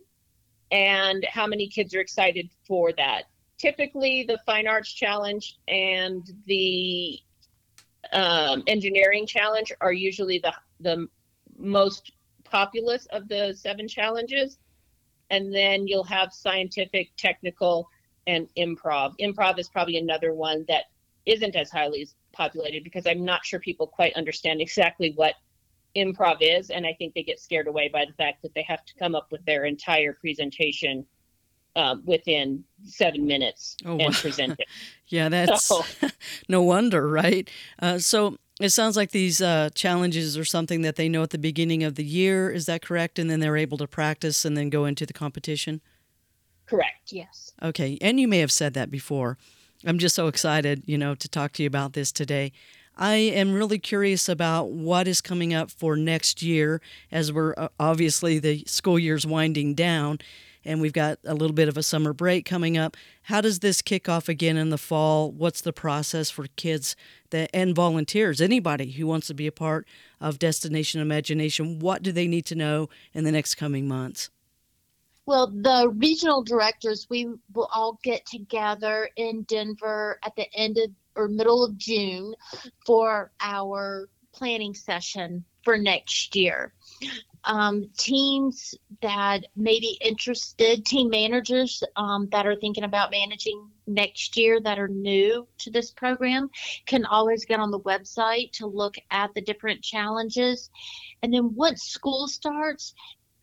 and 0.72 1.26
how 1.30 1.48
many 1.48 1.68
kids 1.68 1.96
are 1.96 2.00
excited 2.00 2.50
for 2.68 2.92
that. 2.94 3.24
Typically, 3.58 4.24
the 4.24 4.40
Fine 4.46 4.68
Arts 4.68 4.94
Challenge 4.94 5.58
and 5.68 6.30
the 6.46 7.20
um, 8.14 8.64
engineering 8.68 9.26
challenge 9.26 9.72
are 9.82 9.92
usually 9.92 10.40
the 10.40 10.54
the 10.80 11.08
most 11.58 12.14
populous 12.46 13.06
of 13.08 13.28
the 13.28 13.54
seven 13.58 13.88
challenges, 13.88 14.60
and 15.30 15.54
then 15.54 15.88
you'll 15.88 16.04
have 16.04 16.34
scientific, 16.34 17.12
technical, 17.18 17.90
and 18.28 18.48
improv. 18.58 19.14
Improv 19.20 19.60
is 19.60 19.70
probably 19.70 19.98
another 19.98 20.34
one 20.34 20.64
that 20.68 20.86
isn't 21.26 21.56
as 21.56 21.70
highly 21.70 22.08
populated 22.32 22.84
because 22.84 23.06
I'm 23.06 23.26
not 23.26 23.46
sure 23.46 23.60
people 23.60 23.88
quite 23.88 24.14
understand 24.16 24.62
exactly 24.62 25.12
what 25.16 25.36
improv 25.96 26.38
is, 26.42 26.70
and 26.70 26.86
I 26.86 26.94
think 26.94 27.14
they 27.14 27.24
get 27.24 27.40
scared 27.40 27.68
away 27.68 27.90
by 27.90 28.06
the 28.06 28.14
fact 28.14 28.42
that 28.44 28.54
they 28.54 28.64
have 28.64 28.86
to 28.86 28.94
come 29.00 29.16
up 29.16 29.28
with 29.32 29.44
their 29.46 29.66
entire 29.66 30.14
presentation 30.14 31.06
um, 31.76 32.02
within 32.06 32.64
seven 32.84 33.26
minutes 33.26 33.78
Oh, 33.86 33.92
and 33.92 34.02
wow. 34.14 34.20
present 34.22 34.56
it. 34.60 34.68
Yeah, 35.08 35.30
that's 35.30 35.66
So- 35.66 35.84
no 36.50 36.62
wonder, 36.62 37.08
right? 37.10 37.50
Uh, 37.82 37.98
so, 38.00 38.38
it 38.62 38.70
sounds 38.70 38.98
like 38.98 39.12
these 39.12 39.42
uh, 39.42 39.70
challenges 39.74 40.38
are 40.38 40.44
something 40.44 40.82
that 40.82 40.98
they 40.98 41.08
know 41.08 41.24
at 41.24 41.30
the 41.30 41.38
beginning 41.38 41.82
of 41.84 41.96
the 41.96 42.04
year. 42.04 42.50
Is 42.52 42.66
that 42.66 42.82
correct? 42.82 43.18
And 43.18 43.30
then 43.30 43.40
they're 43.40 43.56
able 43.56 43.78
to 43.78 43.88
practice 43.88 44.44
and 44.44 44.58
then 44.58 44.70
go 44.70 44.84
into 44.84 45.06
the 45.06 45.14
competition? 45.14 45.80
Correct. 46.66 47.14
Yes. 47.14 47.54
Okay. 47.64 47.98
And 48.02 48.20
you 48.20 48.28
may 48.28 48.40
have 48.40 48.52
said 48.52 48.74
that 48.74 48.92
before. 48.92 49.38
I'm 49.86 49.98
just 49.98 50.14
so 50.14 50.28
excited, 50.28 50.84
you 50.86 50.98
know, 50.98 51.16
to 51.16 51.30
talk 51.30 51.54
to 51.54 51.64
you 51.64 51.68
about 51.68 51.94
this 51.94 52.12
today. 52.12 52.52
I 53.02 53.16
am 53.16 53.54
really 53.54 53.80
curious 53.80 54.28
about 54.28 54.72
what 54.72 55.08
is 55.08 55.22
coming 55.22 55.54
up 55.54 55.72
for 55.72 55.96
next 55.96 56.44
year 56.44 56.82
as 57.14 57.32
we're 57.32 57.54
uh, 57.56 57.70
obviously 57.80 58.40
the 58.40 58.66
school 58.68 59.00
year's 59.00 59.26
winding 59.26 59.74
down 59.74 60.20
and 60.66 60.82
we've 60.82 60.92
got 60.92 61.18
a 61.24 61.34
little 61.34 61.56
bit 61.56 61.70
of 61.70 61.78
a 61.78 61.84
summer 61.84 62.12
break 62.12 62.46
coming 62.46 62.78
up. 62.78 62.98
How 63.24 63.40
does 63.40 63.60
this 63.60 63.82
kick 63.82 64.10
off 64.10 64.28
again 64.28 64.58
in 64.58 64.70
the 64.70 64.78
fall? 64.78 65.32
What's 65.32 65.62
the 65.62 65.72
process 65.72 66.30
for 66.30 66.48
kids 66.58 66.98
that 67.30 67.50
and 67.54 67.74
volunteers, 67.74 68.42
anybody 68.42 68.92
who 68.92 69.08
wants 69.08 69.28
to 69.28 69.34
be 69.34 69.48
a 69.48 69.52
part 69.54 69.88
of 70.20 70.38
Destination 70.38 71.00
Imagination? 71.00 71.80
What 71.80 72.04
do 72.04 72.12
they 72.12 72.28
need 72.28 72.46
to 72.48 72.56
know 72.56 72.90
in 73.14 73.24
the 73.24 73.32
next 73.32 73.56
coming 73.56 73.88
months? 73.88 74.30
Well, 75.26 75.48
the 75.48 75.94
regional 75.96 76.44
directors, 76.44 77.08
we 77.10 77.28
will 77.54 77.70
all 77.74 77.98
get 78.04 78.26
together 78.26 79.10
in 79.16 79.44
Denver 79.44 80.20
at 80.22 80.36
the 80.36 80.54
end 80.54 80.78
of 80.78 80.90
or 81.20 81.28
middle 81.28 81.64
of 81.64 81.78
June 81.78 82.34
for 82.86 83.32
our 83.42 84.10
planning 84.34 84.74
session 84.74 85.44
for 85.64 85.78
next 85.78 86.36
year. 86.36 86.74
Um, 87.44 87.90
teams 87.98 88.76
that 89.02 89.46
may 89.56 89.80
be 89.80 89.98
interested, 90.02 90.86
team 90.86 91.10
managers 91.10 91.84
um, 91.96 92.28
that 92.32 92.46
are 92.46 92.56
thinking 92.56 92.84
about 92.84 93.12
managing 93.12 93.70
next 93.88 94.38
year 94.38 94.60
that 94.62 94.78
are 94.78 94.88
new 94.88 95.48
to 95.60 95.72
this 95.72 95.92
program, 95.92 96.50
can 96.86 97.06
always 97.06 97.46
get 97.46 97.60
on 97.60 97.72
the 97.72 97.80
website 97.80 98.52
to 98.54 98.68
look 98.68 98.96
at 99.12 99.34
the 99.34 99.42
different 99.42 99.82
challenges. 99.82 100.70
And 101.22 101.34
then 101.34 101.56
once 101.56 101.84
school 101.84 102.28
starts, 102.28 102.94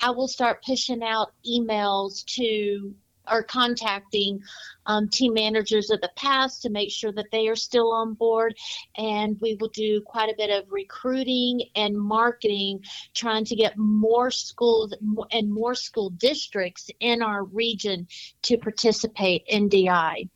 I 0.01 0.11
will 0.11 0.29
start 0.29 0.65
pushing 0.65 1.03
out 1.03 1.33
emails 1.49 2.25
to 2.37 2.95
or 3.31 3.43
contacting 3.43 4.41
um, 4.87 5.09
team 5.09 5.35
managers 5.35 5.91
of 5.91 6.01
the 6.01 6.11
past 6.17 6.62
to 6.62 6.71
make 6.71 6.91
sure 6.91 7.12
that 7.12 7.27
they 7.33 7.49
are 7.49 7.57
still 7.57 7.93
on 7.93 8.15
board. 8.15 8.55
And 8.97 9.39
we 9.41 9.57
will 9.61 9.69
do 9.69 10.01
quite 10.03 10.31
a 10.31 10.37
bit 10.37 10.51
of 10.51 10.71
recruiting 10.71 11.62
and 11.75 11.97
marketing, 11.97 12.81
trying 13.15 13.45
to 13.47 13.57
get 13.57 13.77
more 13.77 14.31
schools 14.31 14.95
and 15.31 15.53
more 15.53 15.75
school 15.75 16.11
districts 16.11 16.91
in 17.01 17.23
our 17.23 17.45
region 17.45 18.07
to 18.43 18.57
participate 18.57 19.45
in 19.49 19.69
DI. 19.69 20.29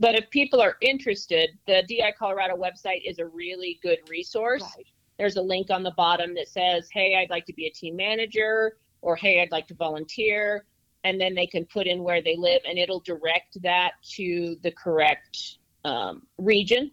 But 0.00 0.14
if 0.14 0.30
people 0.30 0.60
are 0.60 0.76
interested, 0.80 1.50
the 1.66 1.82
DI 1.88 2.12
Colorado 2.18 2.56
website 2.56 3.02
is 3.04 3.18
a 3.18 3.26
really 3.26 3.80
good 3.82 3.98
resource. 4.08 4.64
There's 5.18 5.36
a 5.36 5.42
link 5.42 5.70
on 5.70 5.82
the 5.82 5.90
bottom 5.92 6.34
that 6.34 6.48
says, 6.48 6.88
Hey, 6.92 7.16
I'd 7.16 7.30
like 7.30 7.46
to 7.46 7.52
be 7.52 7.66
a 7.66 7.70
team 7.70 7.96
manager, 7.96 8.76
or 9.02 9.16
Hey, 9.16 9.42
I'd 9.42 9.50
like 9.50 9.66
to 9.68 9.74
volunteer. 9.74 10.64
And 11.08 11.18
then 11.18 11.34
they 11.34 11.46
can 11.46 11.64
put 11.64 11.86
in 11.86 12.02
where 12.02 12.20
they 12.20 12.36
live, 12.36 12.60
and 12.68 12.78
it'll 12.78 13.00
direct 13.00 13.62
that 13.62 13.92
to 14.16 14.56
the 14.62 14.70
correct 14.70 15.58
um, 15.84 16.26
region. 16.36 16.90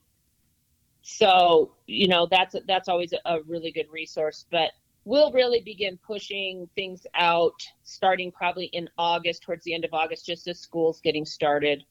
So, 1.01 1.73
you 1.85 2.07
know, 2.07 2.25
that's 2.31 2.55
that's 2.65 2.87
always 2.87 3.13
a 3.25 3.41
really 3.41 3.71
good 3.71 3.87
resource. 3.91 4.45
But 4.49 4.71
we'll 5.03 5.33
really 5.33 5.61
begin 5.73 5.99
pushing 6.07 6.69
things 6.75 7.05
out 7.13 7.59
starting 7.83 8.31
probably 8.31 8.67
in 8.71 8.89
August, 8.97 9.43
towards 9.43 9.65
the 9.65 9.73
end 9.73 9.83
of 9.83 9.93
August, 9.93 10.25
just 10.25 10.47
as 10.47 10.59
school's 10.59 11.01
getting 11.01 11.25
started. 11.25 11.83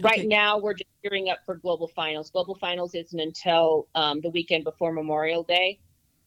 Okay. 0.00 0.10
Right 0.10 0.28
now, 0.28 0.58
we're 0.58 0.74
just 0.74 0.90
gearing 1.02 1.30
up 1.30 1.38
for 1.46 1.56
global 1.56 1.88
finals. 1.88 2.30
Global 2.30 2.56
finals 2.56 2.94
isn't 2.94 3.18
until 3.18 3.88
um, 3.94 4.20
the 4.20 4.30
weekend 4.30 4.64
before 4.64 4.92
Memorial 4.92 5.44
Day. 5.44 5.80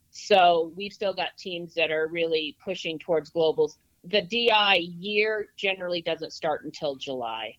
So 0.09 0.73
we've 0.75 0.91
still 0.91 1.13
got 1.13 1.29
teams 1.37 1.75
that 1.75 1.91
are 1.91 2.07
really 2.07 2.57
pushing 2.65 2.97
towards 2.99 3.29
globals. 3.29 3.77
The 4.03 4.21
DI 4.21 4.77
year 4.77 5.47
generally 5.57 6.01
doesn't 6.01 6.33
start 6.33 6.63
until 6.65 6.95
July. 6.95 7.57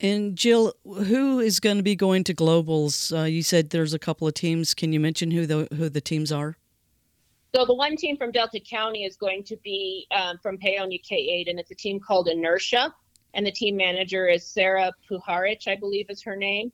And 0.00 0.34
Jill, 0.34 0.72
who 0.84 1.40
is 1.40 1.60
going 1.60 1.76
to 1.76 1.82
be 1.82 1.94
going 1.94 2.24
to 2.24 2.34
globals? 2.34 3.16
Uh, 3.16 3.24
you 3.24 3.42
said 3.42 3.70
there's 3.70 3.92
a 3.92 3.98
couple 3.98 4.26
of 4.26 4.34
teams. 4.34 4.74
Can 4.74 4.92
you 4.92 5.00
mention 5.00 5.30
who 5.30 5.46
the 5.46 5.68
who 5.74 5.88
the 5.88 6.00
teams 6.00 6.32
are? 6.32 6.56
So 7.54 7.64
the 7.66 7.74
one 7.74 7.96
team 7.96 8.16
from 8.16 8.30
Delta 8.30 8.60
County 8.60 9.04
is 9.04 9.16
going 9.16 9.44
to 9.44 9.56
be 9.56 10.06
um, 10.12 10.38
from 10.38 10.56
Paonia 10.56 11.00
K8, 11.02 11.50
and 11.50 11.58
it's 11.58 11.70
a 11.70 11.74
team 11.74 11.98
called 11.98 12.28
Inertia, 12.28 12.94
and 13.34 13.44
the 13.44 13.50
team 13.50 13.76
manager 13.76 14.28
is 14.28 14.46
Sarah 14.46 14.92
Puharich, 15.10 15.66
I 15.66 15.76
believe 15.76 16.06
is 16.10 16.22
her 16.22 16.36
name. 16.36 16.72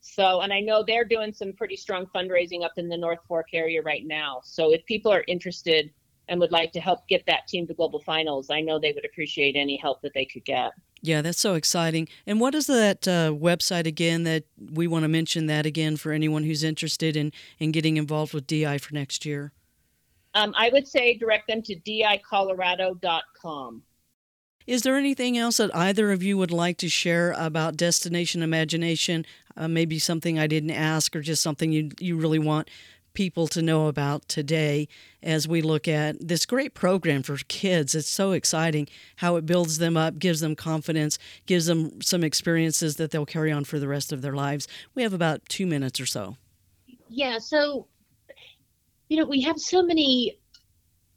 So, 0.00 0.40
and 0.40 0.52
I 0.52 0.60
know 0.60 0.82
they're 0.84 1.04
doing 1.04 1.32
some 1.32 1.52
pretty 1.52 1.76
strong 1.76 2.06
fundraising 2.06 2.64
up 2.64 2.72
in 2.76 2.88
the 2.88 2.96
North 2.96 3.20
Fork 3.28 3.48
area 3.52 3.82
right 3.82 4.06
now. 4.06 4.40
So, 4.44 4.72
if 4.72 4.84
people 4.86 5.12
are 5.12 5.24
interested 5.28 5.90
and 6.28 6.40
would 6.40 6.52
like 6.52 6.72
to 6.72 6.80
help 6.80 7.06
get 7.08 7.24
that 7.26 7.48
team 7.48 7.66
to 7.66 7.74
global 7.74 8.00
finals, 8.00 8.50
I 8.50 8.60
know 8.60 8.78
they 8.78 8.92
would 8.92 9.04
appreciate 9.04 9.56
any 9.56 9.76
help 9.76 10.00
that 10.02 10.14
they 10.14 10.24
could 10.24 10.44
get. 10.44 10.72
Yeah, 11.02 11.20
that's 11.20 11.40
so 11.40 11.54
exciting. 11.54 12.08
And 12.26 12.40
what 12.40 12.54
is 12.54 12.68
that 12.68 13.08
uh, 13.08 13.32
website 13.32 13.86
again 13.86 14.22
that 14.22 14.44
we 14.72 14.86
want 14.86 15.02
to 15.02 15.08
mention 15.08 15.46
that 15.46 15.66
again 15.66 15.96
for 15.96 16.12
anyone 16.12 16.44
who's 16.44 16.62
interested 16.62 17.16
in, 17.16 17.32
in 17.58 17.72
getting 17.72 17.96
involved 17.96 18.32
with 18.32 18.46
DI 18.46 18.78
for 18.78 18.94
next 18.94 19.26
year? 19.26 19.52
Um, 20.34 20.54
I 20.56 20.70
would 20.72 20.86
say 20.86 21.16
direct 21.16 21.48
them 21.48 21.60
to 21.62 21.74
dicolorado.com. 21.74 23.82
Is 24.64 24.82
there 24.82 24.96
anything 24.96 25.36
else 25.36 25.56
that 25.56 25.74
either 25.74 26.12
of 26.12 26.22
you 26.22 26.38
would 26.38 26.52
like 26.52 26.78
to 26.78 26.88
share 26.88 27.32
about 27.32 27.76
Destination 27.76 28.42
Imagination? 28.42 29.26
Uh, 29.56 29.66
maybe 29.66 29.98
something 29.98 30.38
I 30.38 30.46
didn't 30.46 30.70
ask, 30.70 31.16
or 31.16 31.20
just 31.20 31.42
something 31.42 31.72
you 31.72 31.90
you 31.98 32.16
really 32.16 32.38
want 32.38 32.70
people 33.14 33.46
to 33.48 33.62
know 33.62 33.86
about 33.86 34.28
today 34.28 34.88
as 35.22 35.46
we 35.46 35.62
look 35.62 35.86
at 35.86 36.16
this 36.26 36.46
great 36.46 36.74
program 36.74 37.22
for 37.22 37.36
kids. 37.48 37.94
It's 37.94 38.08
so 38.08 38.32
exciting 38.32 38.88
how 39.16 39.36
it 39.36 39.46
builds 39.46 39.78
them 39.78 39.96
up, 39.96 40.18
gives 40.18 40.40
them 40.40 40.56
confidence, 40.56 41.18
gives 41.46 41.66
them 41.66 42.00
some 42.00 42.24
experiences 42.24 42.96
that 42.96 43.10
they'll 43.10 43.26
carry 43.26 43.52
on 43.52 43.64
for 43.64 43.78
the 43.78 43.88
rest 43.88 44.12
of 44.12 44.22
their 44.22 44.34
lives. 44.34 44.66
We 44.94 45.02
have 45.02 45.12
about 45.12 45.48
two 45.48 45.66
minutes 45.66 46.00
or 46.00 46.06
so. 46.06 46.36
Yeah, 47.08 47.38
so 47.38 47.86
you 49.08 49.18
know, 49.18 49.26
we 49.26 49.42
have 49.42 49.58
so 49.58 49.82
many 49.82 50.38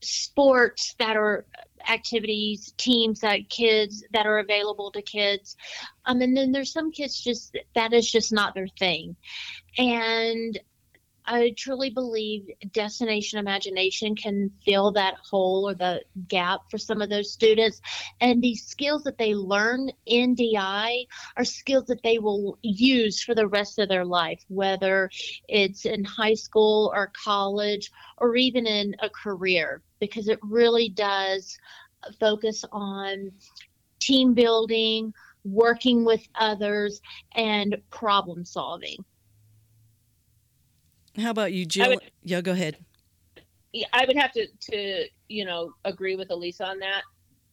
sports 0.01 0.95
that 0.99 1.15
are 1.15 1.45
activities, 1.87 2.73
teams 2.77 3.21
that 3.21 3.49
kids 3.49 4.03
that 4.11 4.25
are 4.25 4.39
available 4.39 4.91
to 4.91 5.01
kids. 5.01 5.55
Um, 6.05 6.21
and 6.21 6.35
then 6.35 6.51
there's 6.51 6.71
some 6.71 6.91
kids 6.91 7.19
just 7.19 7.57
that 7.73 7.93
is 7.93 8.11
just 8.11 8.33
not 8.33 8.53
their 8.53 8.67
thing. 8.79 9.15
And 9.77 10.59
I 11.27 11.53
truly 11.57 11.89
believe 11.89 12.49
Destination 12.71 13.39
Imagination 13.39 14.15
can 14.15 14.51
fill 14.63 14.91
that 14.91 15.15
hole 15.15 15.67
or 15.67 15.73
the 15.73 16.01
gap 16.27 16.61
for 16.69 16.77
some 16.77 17.01
of 17.01 17.09
those 17.09 17.31
students. 17.31 17.81
And 18.21 18.41
these 18.41 18.65
skills 18.65 19.03
that 19.03 19.17
they 19.17 19.33
learn 19.33 19.91
in 20.05 20.35
DI 20.35 21.05
are 21.37 21.45
skills 21.45 21.85
that 21.85 22.03
they 22.03 22.19
will 22.19 22.57
use 22.61 23.23
for 23.23 23.33
the 23.33 23.47
rest 23.47 23.79
of 23.79 23.89
their 23.89 24.05
life, 24.05 24.43
whether 24.47 25.09
it's 25.47 25.85
in 25.85 26.03
high 26.03 26.35
school 26.35 26.91
or 26.93 27.11
college 27.23 27.91
or 28.17 28.35
even 28.35 28.67
in 28.67 28.95
a 28.99 29.09
career, 29.09 29.81
because 29.99 30.27
it 30.27 30.39
really 30.43 30.89
does 30.89 31.57
focus 32.19 32.63
on 32.71 33.31
team 33.99 34.33
building, 34.33 35.13
working 35.43 36.05
with 36.05 36.27
others, 36.35 37.01
and 37.35 37.77
problem 37.89 38.45
solving. 38.45 39.03
How 41.17 41.31
about 41.31 41.53
you, 41.53 41.65
Jill? 41.65 41.89
Would, 41.89 42.11
yeah, 42.23 42.41
go 42.41 42.51
ahead. 42.51 42.77
I 43.93 44.05
would 44.05 44.17
have 44.17 44.31
to 44.33 44.47
to 44.71 45.05
you 45.27 45.45
know 45.45 45.73
agree 45.83 46.15
with 46.15 46.29
Alisa 46.29 46.65
on 46.65 46.79
that. 46.79 47.03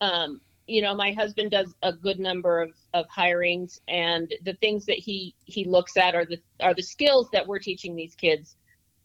Um, 0.00 0.40
you 0.66 0.82
know, 0.82 0.94
my 0.94 1.12
husband 1.12 1.50
does 1.50 1.74
a 1.82 1.92
good 1.92 2.18
number 2.18 2.62
of, 2.62 2.70
of 2.94 3.06
hirings, 3.08 3.80
and 3.88 4.32
the 4.44 4.54
things 4.54 4.86
that 4.86 4.98
he 4.98 5.34
he 5.44 5.64
looks 5.64 5.96
at 5.96 6.14
are 6.14 6.24
the 6.24 6.38
are 6.60 6.74
the 6.74 6.82
skills 6.82 7.28
that 7.32 7.46
we're 7.46 7.58
teaching 7.58 7.96
these 7.96 8.14
kids 8.14 8.56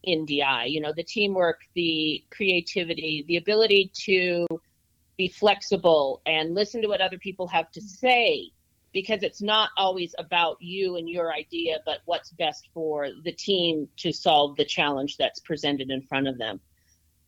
in 0.04 0.24
DI. 0.24 0.66
You 0.66 0.80
know, 0.80 0.92
the 0.94 1.02
teamwork, 1.02 1.60
the 1.74 2.24
creativity, 2.30 3.24
the 3.26 3.36
ability 3.36 3.90
to 4.04 4.46
be 5.16 5.28
flexible 5.28 6.22
and 6.26 6.54
listen 6.54 6.80
to 6.80 6.88
what 6.88 7.00
other 7.00 7.18
people 7.18 7.48
have 7.48 7.70
to 7.72 7.80
say 7.80 8.52
because 8.92 9.22
it's 9.22 9.42
not 9.42 9.70
always 9.76 10.14
about 10.18 10.56
you 10.60 10.96
and 10.96 11.08
your 11.08 11.32
idea, 11.32 11.78
but 11.84 11.98
what's 12.06 12.30
best 12.30 12.68
for 12.72 13.08
the 13.24 13.32
team 13.32 13.88
to 13.98 14.12
solve 14.12 14.56
the 14.56 14.64
challenge 14.64 15.16
that's 15.16 15.40
presented 15.40 15.90
in 15.90 16.02
front 16.02 16.26
of 16.26 16.38
them. 16.38 16.60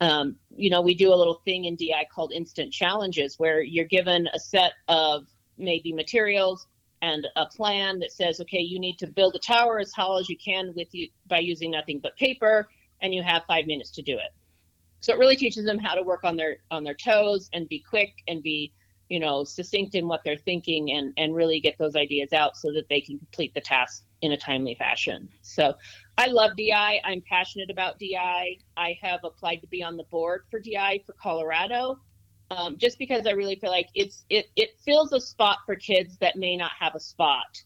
Um, 0.01 0.37
you 0.57 0.71
know, 0.71 0.81
we 0.81 0.95
do 0.95 1.13
a 1.13 1.17
little 1.17 1.43
thing 1.45 1.67
in 1.67 1.77
DI 1.77 2.07
called 2.13 2.33
instant 2.33 2.73
challenges 2.73 3.39
where 3.39 3.61
you're 3.61 3.85
given 3.85 4.29
a 4.33 4.41
set 4.41 4.73
of 4.89 5.27
maybe 5.59 5.93
materials 5.93 6.67
and 7.03 7.27
a 7.37 7.47
plan 7.47 7.99
that 7.99 8.13
says, 8.13 8.41
okay, 8.41 8.61
you 8.61 8.79
need 8.79 8.99
to 8.99 9.07
build 9.07 9.35
a 9.35 9.39
tower 9.39 9.79
as 9.79 9.93
tall 9.93 10.19
as 10.19 10.29
you 10.29 10.37
can 10.43 10.73
with 10.75 10.89
you 10.93 11.09
by 11.27 11.39
using 11.39 11.71
nothing 11.71 11.99
but 11.99 12.17
paper, 12.17 12.69
and 13.01 13.15
you 13.15 13.23
have 13.23 13.43
five 13.47 13.67
minutes 13.67 13.91
to 13.91 14.03
do 14.03 14.15
it. 14.15 14.33
So 15.01 15.15
it 15.15 15.19
really 15.19 15.37
teaches 15.37 15.65
them 15.65 15.79
how 15.79 15.95
to 15.95 16.03
work 16.03 16.25
on 16.25 16.37
their 16.37 16.59
on 16.71 16.85
their 16.85 16.95
toes 16.95 17.49
and 17.55 17.69
be 17.69 17.83
quick 17.89 18.13
and 18.29 18.43
be 18.43 18.73
you 19.11 19.19
know, 19.19 19.43
succinct 19.43 19.97
in 19.97 20.07
what 20.07 20.23
they're 20.25 20.37
thinking 20.37 20.93
and, 20.93 21.13
and 21.17 21.35
really 21.35 21.61
get 21.61 21.77
those 21.79 21.97
ideas 21.97 22.33
out 22.33 22.57
so 22.57 22.73
that 22.73 22.89
they 22.89 23.01
can 23.01 23.19
complete 23.19 23.53
the 23.53 23.61
task 23.61 24.05
in 24.23 24.33
a 24.33 24.37
timely 24.37 24.77
fashion. 24.77 25.29
So 25.43 25.75
I 26.17 26.29
love 26.29 26.53
DI. 26.57 27.01
I'm 27.05 27.21
passionate 27.29 27.71
about 27.71 27.99
DI. 27.99 28.57
I 28.77 28.99
have 29.03 29.21
applied 29.25 29.57
to 29.57 29.67
be 29.67 29.83
on 29.83 29.97
the 29.97 30.05
board 30.05 30.45
for 30.49 30.61
DI 30.61 31.03
for 31.05 31.15
Colorado. 31.21 31.99
Um, 32.53 32.79
just 32.79 32.99
because 32.99 33.27
I 33.27 33.33
really 33.33 33.57
feel 33.57 33.71
like 33.71 33.89
it's 33.95 34.25
it 34.29 34.47
it 34.57 34.71
fills 34.85 35.13
a 35.13 35.21
spot 35.21 35.59
for 35.67 35.77
kids 35.77 36.17
that 36.19 36.35
may 36.35 36.57
not 36.57 36.73
have 36.79 36.97
a 36.97 37.01
spot 37.01 37.63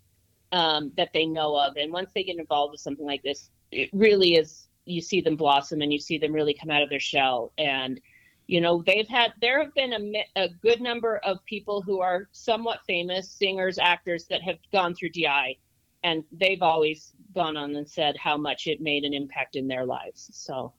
um, 0.53 0.93
that 0.99 1.09
they 1.15 1.25
know 1.25 1.57
of, 1.57 1.77
and 1.77 1.91
once 1.91 2.11
they 2.15 2.23
get 2.23 2.37
involved 2.39 2.73
with 2.73 2.83
something 2.83 3.07
like 3.07 3.23
this, 3.23 3.49
it 3.71 3.89
really 3.95 4.35
is 4.35 4.69
you 4.85 5.01
see 5.01 5.23
them 5.23 5.37
blossom 5.37 5.81
and 5.81 5.91
you 5.91 5.99
see 5.99 6.19
them 6.19 6.35
really 6.35 6.53
come 6.53 6.71
out 6.71 6.83
of 6.83 6.91
their 6.91 7.01
shell 7.01 7.53
and 7.57 7.99
you 8.47 8.61
know 8.61 8.83
they've 8.87 9.09
had 9.09 9.33
there 9.41 9.63
have 9.63 9.75
been 9.75 9.93
a, 9.93 10.43
a 10.43 10.49
good 10.63 10.81
number 10.81 11.19
of 11.19 11.45
people 11.45 11.81
who 11.81 12.01
are 12.01 12.29
somewhat 12.33 12.81
famous 12.87 13.31
singers 13.31 13.79
actors 13.79 14.27
that 14.27 14.43
have 14.43 14.59
gone 14.73 14.95
through 14.95 15.11
di 15.11 15.57
and 16.03 16.23
they've 16.33 16.63
always 16.63 17.13
gone 17.35 17.57
on 17.57 17.75
and 17.77 17.89
said 17.89 18.17
how 18.17 18.37
much 18.37 18.67
it 18.67 18.81
made 18.81 19.05
an 19.05 19.15
impact 19.15 19.57
in 19.57 19.67
their 19.67 19.85
lives 19.85 20.31
so 20.33 20.73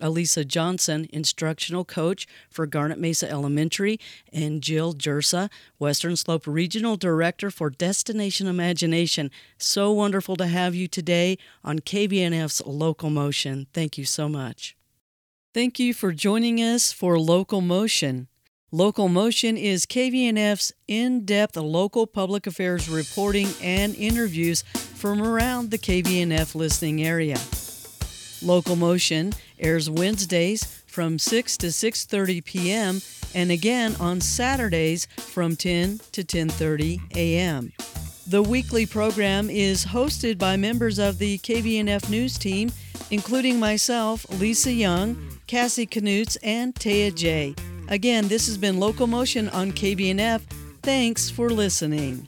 Alisa 0.00 0.46
Johnson, 0.46 1.08
instructional 1.10 1.82
coach 1.82 2.26
for 2.50 2.66
Garnet 2.66 2.98
Mesa 2.98 3.30
Elementary, 3.30 3.98
and 4.30 4.60
Jill 4.60 4.92
Jurca, 4.92 5.48
Western 5.78 6.16
Slope 6.16 6.46
Regional 6.46 6.96
Director 6.96 7.50
for 7.50 7.70
Destination 7.70 8.46
Imagination. 8.46 9.30
So 9.56 9.92
wonderful 9.92 10.36
to 10.36 10.48
have 10.48 10.74
you 10.74 10.86
today 10.86 11.38
on 11.64 11.78
KVNF's 11.78 12.60
Local 12.66 13.08
Motion. 13.08 13.68
Thank 13.72 13.96
you 13.96 14.04
so 14.04 14.28
much. 14.28 14.75
Thank 15.56 15.78
you 15.78 15.94
for 15.94 16.12
joining 16.12 16.58
us 16.58 16.92
for 16.92 17.18
Local 17.18 17.62
Motion. 17.62 18.28
Local 18.70 19.08
Motion 19.08 19.56
is 19.56 19.86
KVNF's 19.86 20.74
in 20.86 21.24
depth 21.24 21.56
local 21.56 22.06
public 22.06 22.46
affairs 22.46 22.90
reporting 22.90 23.48
and 23.62 23.94
interviews 23.94 24.60
from 24.74 25.22
around 25.22 25.70
the 25.70 25.78
KVNF 25.78 26.54
listening 26.54 27.02
area. 27.02 27.38
Local 28.42 28.76
Motion 28.76 29.32
airs 29.58 29.88
Wednesdays 29.88 30.82
from 30.86 31.18
6 31.18 31.56
to 31.56 31.68
6:30 31.68 32.44
p.m. 32.44 33.00
and 33.34 33.50
again 33.50 33.96
on 33.98 34.20
Saturdays 34.20 35.06
from 35.16 35.56
10 35.56 36.00
to 36.12 36.22
10:30 36.22 37.00
a.m. 37.16 37.72
The 38.26 38.42
weekly 38.42 38.84
program 38.84 39.48
is 39.48 39.86
hosted 39.86 40.36
by 40.36 40.58
members 40.58 40.98
of 40.98 41.16
the 41.16 41.38
KVNF 41.38 42.10
news 42.10 42.36
team, 42.36 42.72
including 43.10 43.58
myself, 43.58 44.26
Lisa 44.28 44.70
Young, 44.72 45.35
Cassie 45.46 45.86
Knutz, 45.86 46.36
and 46.42 46.74
Taya 46.74 47.14
J. 47.14 47.54
Again, 47.88 48.28
this 48.28 48.46
has 48.46 48.58
been 48.58 48.80
Local 48.80 49.06
Motion 49.06 49.48
on 49.50 49.70
KVNF. 49.70 50.40
Thanks 50.82 51.30
for 51.30 51.50
listening. 51.50 52.26